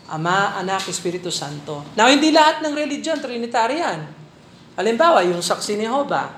Ama, 0.06 0.62
Anak, 0.62 0.86
Espiritu 0.86 1.34
Santo. 1.34 1.82
Now, 1.98 2.10
hindi 2.10 2.30
lahat 2.30 2.62
ng 2.62 2.74
religion 2.78 3.18
Trinitarian. 3.18 4.06
Halimbawa, 4.78 5.26
yung 5.26 5.42
saksi 5.42 5.80
ni 5.80 5.90
Jehovah, 5.90 6.30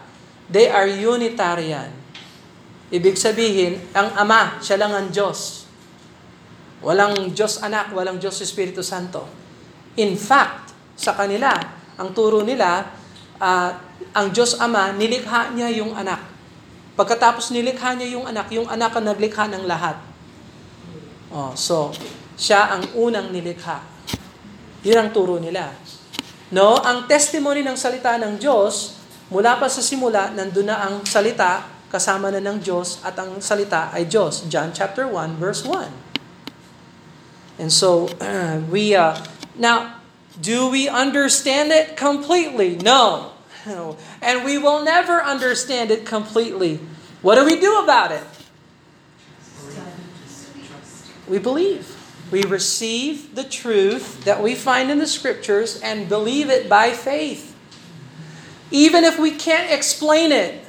they 0.47 0.72
are 0.72 0.88
Unitarian. 0.88 1.91
Ibig 2.88 3.20
sabihin, 3.20 3.84
ang 3.91 4.15
Ama, 4.15 4.63
siya 4.63 4.80
lang 4.80 4.95
ang 4.95 5.07
Diyos. 5.11 5.68
Walang 6.80 7.36
Diyos 7.36 7.59
Anak, 7.59 7.91
walang 7.91 8.22
Diyos 8.22 8.39
Espiritu 8.39 8.80
Santo. 8.80 9.28
In 9.99 10.15
fact, 10.15 10.72
sa 10.95 11.18
kanila, 11.18 11.51
ang 11.97 12.13
turo 12.13 12.45
nila, 12.45 12.88
uh, 13.41 13.70
ang 14.13 14.28
Diyos 14.32 14.55
Ama, 14.61 14.95
nilikha 14.95 15.51
niya 15.51 15.74
yung 15.74 15.97
anak. 15.97 16.22
Pagkatapos 16.97 17.53
nilikha 17.53 17.93
niya 17.97 18.18
yung 18.18 18.26
anak, 18.26 18.47
yung 18.53 18.70
anak 18.70 18.93
ang 18.95 19.05
naglikha 19.05 19.45
ng 19.51 19.65
lahat. 19.70 19.97
Oh, 21.30 21.51
so, 21.53 21.91
siya 22.38 22.78
ang 22.78 22.86
unang 22.94 23.34
nilikha. 23.34 23.82
Yun 24.86 24.98
ang 25.02 25.10
turo 25.10 25.42
nila. 25.42 25.74
No, 26.54 26.80
ang 26.80 27.10
testimony 27.10 27.66
ng 27.66 27.76
salita 27.76 28.16
ng 28.16 28.38
Diyos, 28.40 28.96
mula 29.28 29.60
pa 29.60 29.68
sa 29.68 29.84
simula, 29.84 30.32
nandun 30.32 30.70
na 30.70 30.86
ang 30.86 31.04
salita, 31.04 31.66
kasama 31.92 32.32
na 32.32 32.40
ng 32.40 32.62
Diyos, 32.62 33.04
at 33.04 33.18
ang 33.20 33.42
salita 33.44 33.92
ay 33.92 34.08
Diyos. 34.08 34.48
John 34.48 34.72
chapter 34.72 35.10
1, 35.10 35.36
verse 35.42 35.66
1. 35.66 37.60
And 37.60 37.74
so, 37.74 38.08
uh, 38.22 38.62
we, 38.72 38.94
uh, 38.96 39.18
now, 39.58 40.00
do 40.40 40.70
we 40.70 40.88
understand 40.88 41.74
it 41.74 41.98
completely? 41.98 42.78
No. 42.80 43.34
And 44.22 44.46
we 44.46 44.56
will 44.56 44.86
never 44.86 45.20
understand 45.20 45.92
it 45.92 46.06
completely. 46.06 46.80
What 47.20 47.36
do 47.36 47.44
we 47.44 47.60
do 47.60 47.82
about 47.82 48.14
it? 48.14 48.24
We 51.28 51.40
believe. 51.40 51.97
We 52.32 52.43
receive 52.43 53.36
the 53.36 53.43
truth 53.43 54.25
that 54.25 54.43
we 54.43 54.55
find 54.55 54.91
in 54.91 54.99
the 54.99 55.07
scriptures 55.07 55.80
and 55.82 56.09
believe 56.09 56.49
it 56.49 56.67
by 56.67 56.91
faith. 56.91 57.55
Even 58.69 59.03
if 59.03 59.17
we 59.17 59.32
can't 59.32 59.71
explain 59.71 60.32
it, 60.32 60.67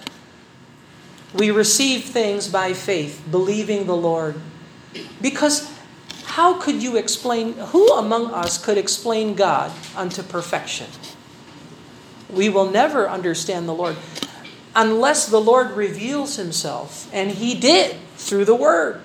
We 1.34 1.50
receive 1.50 2.04
things 2.04 2.48
by 2.48 2.72
faith, 2.72 3.22
believing 3.30 3.86
the 3.86 3.96
Lord. 3.96 4.40
Because 5.20 5.70
how 6.24 6.54
could 6.54 6.82
you 6.82 6.96
explain, 6.96 7.52
who 7.52 7.92
among 7.92 8.32
us 8.32 8.56
could 8.56 8.78
explain 8.78 9.34
God 9.34 9.70
unto 9.94 10.22
perfection? 10.22 10.86
We 12.30 12.48
will 12.48 12.70
never 12.70 13.09
understand 13.09 13.68
the 13.68 13.74
Lord 13.74 13.96
unless 14.74 15.26
the 15.26 15.40
Lord 15.40 15.72
reveals 15.72 16.36
Himself. 16.36 17.11
And 17.12 17.32
He 17.32 17.54
did 17.54 17.96
through 18.16 18.46
the 18.46 18.54
Word. 18.54 19.02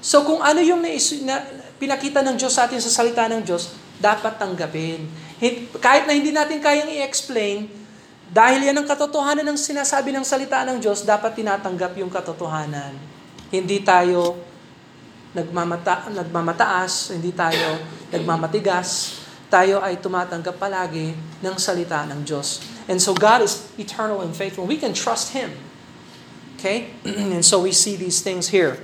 So 0.00 0.24
kung 0.24 0.42
ano 0.42 0.60
yung 0.60 0.82
na, 0.82 1.42
pinakita 1.76 2.24
ng 2.24 2.36
Diyos 2.36 2.56
sa 2.56 2.68
atin 2.68 2.80
sa 2.80 2.90
salita 2.92 3.28
ng 3.28 3.44
Diyos, 3.44 3.76
dapat 4.00 4.36
tanggapin. 4.36 5.08
Kahit 5.80 6.08
na 6.08 6.12
hindi 6.16 6.32
natin 6.32 6.60
kayang 6.60 6.88
i-explain, 6.92 7.68
dahil 8.26 8.66
yan 8.66 8.76
ang 8.76 8.88
katotohanan 8.88 9.46
ng 9.46 9.58
sinasabi 9.58 10.10
ng 10.10 10.26
salita 10.26 10.66
ng 10.66 10.82
Diyos, 10.82 11.06
dapat 11.06 11.38
tinatanggap 11.38 11.94
yung 11.96 12.10
katotohanan. 12.10 12.96
Hindi 13.54 13.86
tayo 13.86 14.34
nagmamata, 15.30 16.10
nagmamataas, 16.10 17.14
hindi 17.14 17.30
tayo 17.30 17.78
nagmamatigas, 18.10 19.20
tayo 19.46 19.78
ay 19.78 20.02
tumatanggap 20.02 20.58
palagi 20.58 21.14
ng 21.44 21.56
salita 21.60 22.02
ng 22.08 22.26
Diyos. 22.26 22.64
And 22.90 22.98
so 22.98 23.14
God 23.14 23.46
is 23.46 23.70
eternal 23.78 24.24
and 24.26 24.34
faithful. 24.34 24.66
We 24.66 24.80
can 24.80 24.90
trust 24.90 25.36
Him. 25.36 25.54
Okay? 26.58 26.90
and 27.34 27.44
so 27.46 27.62
we 27.62 27.70
see 27.70 27.94
these 27.94 28.24
things 28.24 28.50
here. 28.50 28.80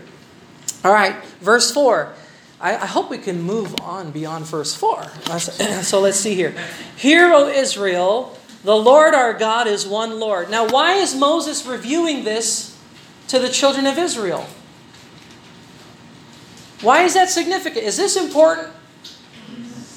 All 0.86 0.94
right, 0.94 1.18
verse 1.42 1.74
4. 1.74 2.21
I, 2.62 2.76
I 2.76 2.86
hope 2.86 3.10
we 3.10 3.18
can 3.18 3.42
move 3.42 3.74
on 3.80 4.12
beyond 4.12 4.46
verse 4.46 4.74
4. 4.74 5.02
so 5.82 6.00
let's 6.00 6.18
see 6.18 6.34
here. 6.34 6.54
Hear, 6.96 7.32
O 7.32 7.48
Israel, 7.48 8.38
the 8.62 8.76
Lord 8.76 9.14
our 9.14 9.34
God 9.34 9.66
is 9.66 9.84
one 9.84 10.20
Lord. 10.20 10.48
Now, 10.48 10.68
why 10.68 10.94
is 10.94 11.14
Moses 11.14 11.66
reviewing 11.66 12.22
this 12.22 12.78
to 13.28 13.40
the 13.40 13.48
children 13.48 13.86
of 13.86 13.98
Israel? 13.98 14.46
Why 16.80 17.02
is 17.02 17.14
that 17.14 17.30
significant? 17.30 17.84
Is 17.84 17.96
this 17.96 18.16
important? 18.16 18.68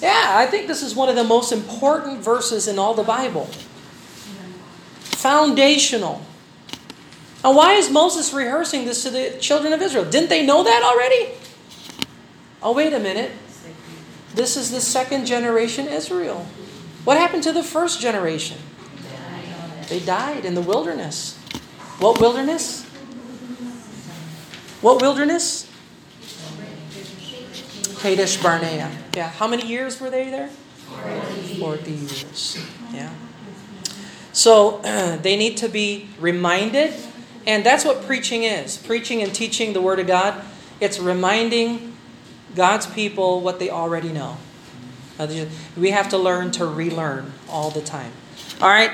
Yeah, 0.02 0.34
I 0.36 0.48
think 0.48 0.68
this 0.68 0.82
is 0.82 0.96
one 0.96 1.08
of 1.08 1.16
the 1.16 1.24
most 1.24 1.52
important 1.52 2.20
verses 2.20 2.68
in 2.68 2.80
all 2.80 2.96
the 2.96 3.04
Bible. 3.04 3.46
Foundational. 5.02 6.22
And 7.44 7.56
why 7.56 7.74
is 7.74 7.92
Moses 7.92 8.34
rehearsing 8.34 8.86
this 8.86 9.04
to 9.04 9.12
the 9.12 9.38
children 9.40 9.72
of 9.72 9.82
Israel? 9.82 10.06
Didn't 10.06 10.30
they 10.30 10.46
know 10.46 10.64
that 10.64 10.84
already? 10.84 11.30
Oh, 12.66 12.74
wait 12.74 12.94
a 12.94 13.00
minute. 13.00 13.32
This 14.34 14.58
is 14.58 14.72
the 14.72 14.82
second 14.82 15.28
generation 15.28 15.88
Israel. 15.88 16.48
What 17.04 17.16
happened 17.16 17.44
to 17.44 17.54
the 17.54 17.62
first 17.62 18.02
generation? 18.02 18.58
They 19.88 20.00
died 20.00 20.46
in 20.46 20.56
the 20.56 20.62
wilderness. 20.62 21.38
What 22.00 22.20
wilderness? 22.20 22.84
What 24.82 25.00
wilderness? 25.00 25.70
Kadesh 28.00 28.42
Barnea. 28.42 28.92
Yeah. 29.16 29.30
How 29.30 29.48
many 29.48 29.68
years 29.68 30.02
were 30.02 30.10
they 30.10 30.32
there? 30.32 30.48
40, 30.48 31.60
40 31.60 31.92
years. 31.92 32.58
Yeah. 32.92 33.14
So 34.34 34.80
they 35.22 35.36
need 35.38 35.58
to 35.58 35.70
be 35.70 36.10
reminded, 36.20 36.96
and 37.46 37.64
that's 37.64 37.86
what 37.86 38.04
preaching 38.06 38.42
is. 38.42 38.76
Preaching 38.76 39.22
and 39.22 39.34
teaching 39.36 39.74
the 39.74 39.82
Word 39.82 40.00
of 40.00 40.08
God, 40.08 40.44
it's 40.82 41.00
reminding 41.00 41.95
God's 42.56 42.88
people 42.88 43.42
what 43.42 43.60
they 43.60 43.70
already 43.70 44.10
know. 44.10 44.38
We 45.78 45.92
have 45.92 46.10
to 46.10 46.18
learn 46.18 46.52
to 46.52 46.66
relearn 46.66 47.34
all 47.50 47.70
the 47.70 47.82
time. 47.82 48.12
All 48.62 48.70
right? 48.70 48.92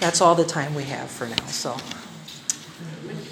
That's 0.00 0.20
all 0.20 0.34
the 0.34 0.44
time 0.44 0.74
we 0.74 0.84
have 0.84 1.10
for 1.10 1.26
now. 1.28 1.46
So 1.46 1.76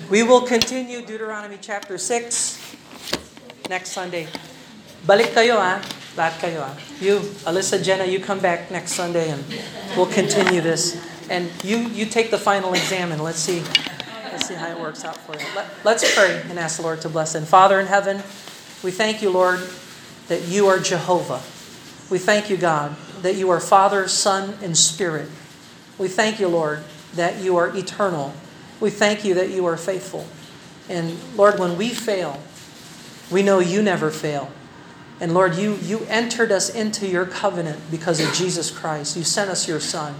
we 0.09 0.23
will 0.23 0.43
continue 0.43 1.05
Deuteronomy 1.05 1.59
chapter 1.61 1.99
6 1.99 2.77
next 3.69 3.91
Sunday. 3.91 4.29
Balik 5.07 5.33
kayo 5.35 5.57
ah. 5.59 5.81
Lahat 6.15 6.37
kayo 6.39 6.63
ah. 6.63 6.75
You, 7.01 7.23
Alyssa, 7.49 7.83
Jenna, 7.83 8.05
you 8.05 8.21
come 8.21 8.39
back 8.39 8.71
next 8.71 8.93
Sunday 8.95 9.31
and 9.31 9.43
we'll 9.97 10.11
continue 10.11 10.61
this. 10.61 10.99
And 11.31 11.51
you, 11.63 11.89
you 11.95 12.07
take 12.07 12.31
the 12.31 12.39
final 12.39 12.75
exam 12.75 13.13
and 13.13 13.23
let's 13.23 13.39
see, 13.39 13.63
let's 14.33 14.47
see 14.47 14.55
how 14.55 14.69
it 14.69 14.79
works 14.79 15.05
out 15.05 15.17
for 15.17 15.33
you. 15.33 15.45
Let, 15.55 15.69
let's 15.85 16.15
pray 16.15 16.43
and 16.49 16.59
ask 16.59 16.77
the 16.77 16.83
Lord 16.83 17.01
to 17.03 17.09
bless 17.09 17.35
it. 17.35 17.43
Father 17.43 17.81
in 17.81 17.87
heaven, 17.87 18.17
we 18.83 18.91
thank 18.91 19.23
you, 19.23 19.31
Lord, 19.31 19.61
that 20.29 20.43
you 20.49 20.69
are 20.69 20.79
Jehovah. 20.79 21.41
We 22.11 22.19
thank 22.19 22.51
you, 22.51 22.57
God, 22.57 22.97
that 23.23 23.37
you 23.37 23.51
are 23.51 23.61
Father, 23.61 24.09
Son, 24.09 24.57
and 24.63 24.77
Spirit. 24.77 25.29
We 25.99 26.09
thank 26.09 26.41
you, 26.41 26.49
Lord, 26.49 26.83
that 27.15 27.43
you 27.43 27.57
are 27.57 27.75
eternal. 27.77 28.33
We 28.81 28.91
thank 28.91 29.25
you 29.25 29.35
that 29.35 29.51
you 29.51 29.67
are 29.67 29.77
faithful. 29.77 30.27
And 30.89 31.19
Lord, 31.37 31.59
when 31.59 31.77
we 31.77 31.91
fail, 31.91 32.41
we 33.31 33.43
know 33.43 33.59
you 33.59 33.83
never 33.83 34.11
fail. 34.11 34.51
And 35.21 35.35
Lord, 35.35 35.55
you, 35.57 35.75
you 35.77 36.07
entered 36.09 36.51
us 36.51 36.75
into 36.75 37.07
your 37.07 37.27
covenant 37.27 37.91
because 37.91 38.21
of 38.21 38.33
Jesus 38.33 38.71
Christ. 38.71 39.17
You 39.17 39.23
sent 39.23 39.51
us 39.51 39.69
your 39.69 39.81
Son. 39.81 40.15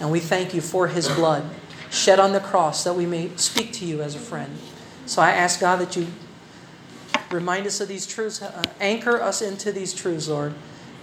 And 0.00 0.12
we 0.12 0.20
thank 0.20 0.54
you 0.54 0.60
for 0.60 0.88
his 0.88 1.08
blood 1.08 1.48
shed 1.90 2.18
on 2.18 2.32
the 2.32 2.40
cross 2.40 2.84
that 2.84 2.94
we 2.94 3.06
may 3.06 3.30
speak 3.36 3.72
to 3.74 3.84
you 3.84 4.02
as 4.02 4.14
a 4.14 4.18
friend. 4.18 4.56
So 5.06 5.22
I 5.22 5.30
ask 5.30 5.60
God 5.60 5.76
that 5.76 5.96
you 5.96 6.06
remind 7.30 7.66
us 7.66 7.80
of 7.80 7.88
these 7.88 8.06
truths, 8.06 8.42
uh, 8.42 8.62
anchor 8.80 9.20
us 9.20 9.42
into 9.42 9.72
these 9.72 9.94
truths, 9.94 10.28
Lord, 10.28 10.54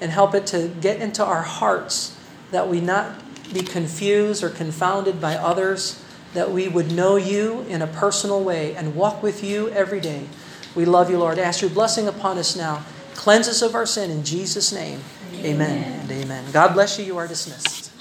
and 0.01 0.11
help 0.11 0.35
it 0.35 0.45
to 0.47 0.67
get 0.81 1.01
into 1.01 1.23
our 1.23 1.41
hearts 1.41 2.17
that 2.51 2.67
we 2.67 2.81
not 2.81 3.19
be 3.53 3.61
confused 3.61 4.43
or 4.43 4.49
confounded 4.49 5.21
by 5.21 5.35
others, 5.35 6.03
that 6.33 6.51
we 6.51 6.67
would 6.67 6.91
know 6.91 7.15
you 7.15 7.61
in 7.69 7.81
a 7.81 7.87
personal 7.87 8.43
way 8.43 8.75
and 8.75 8.95
walk 8.95 9.23
with 9.23 9.43
you 9.43 9.69
every 9.69 9.99
day. 9.99 10.27
We 10.75 10.85
love 10.85 11.09
you, 11.09 11.17
Lord. 11.17 11.39
Ask 11.39 11.61
your 11.61 11.71
blessing 11.71 12.07
upon 12.07 12.37
us 12.37 12.55
now. 12.55 12.83
Cleanse 13.13 13.47
us 13.47 13.61
of 13.61 13.75
our 13.75 13.85
sin 13.85 14.11
in 14.11 14.23
Jesus' 14.23 14.73
name. 14.73 14.99
Amen, 15.39 15.53
amen 15.53 15.99
and 16.01 16.11
amen. 16.11 16.45
God 16.51 16.73
bless 16.73 16.99
you. 16.99 17.05
You 17.05 17.17
are 17.17 17.27
dismissed. 17.27 17.91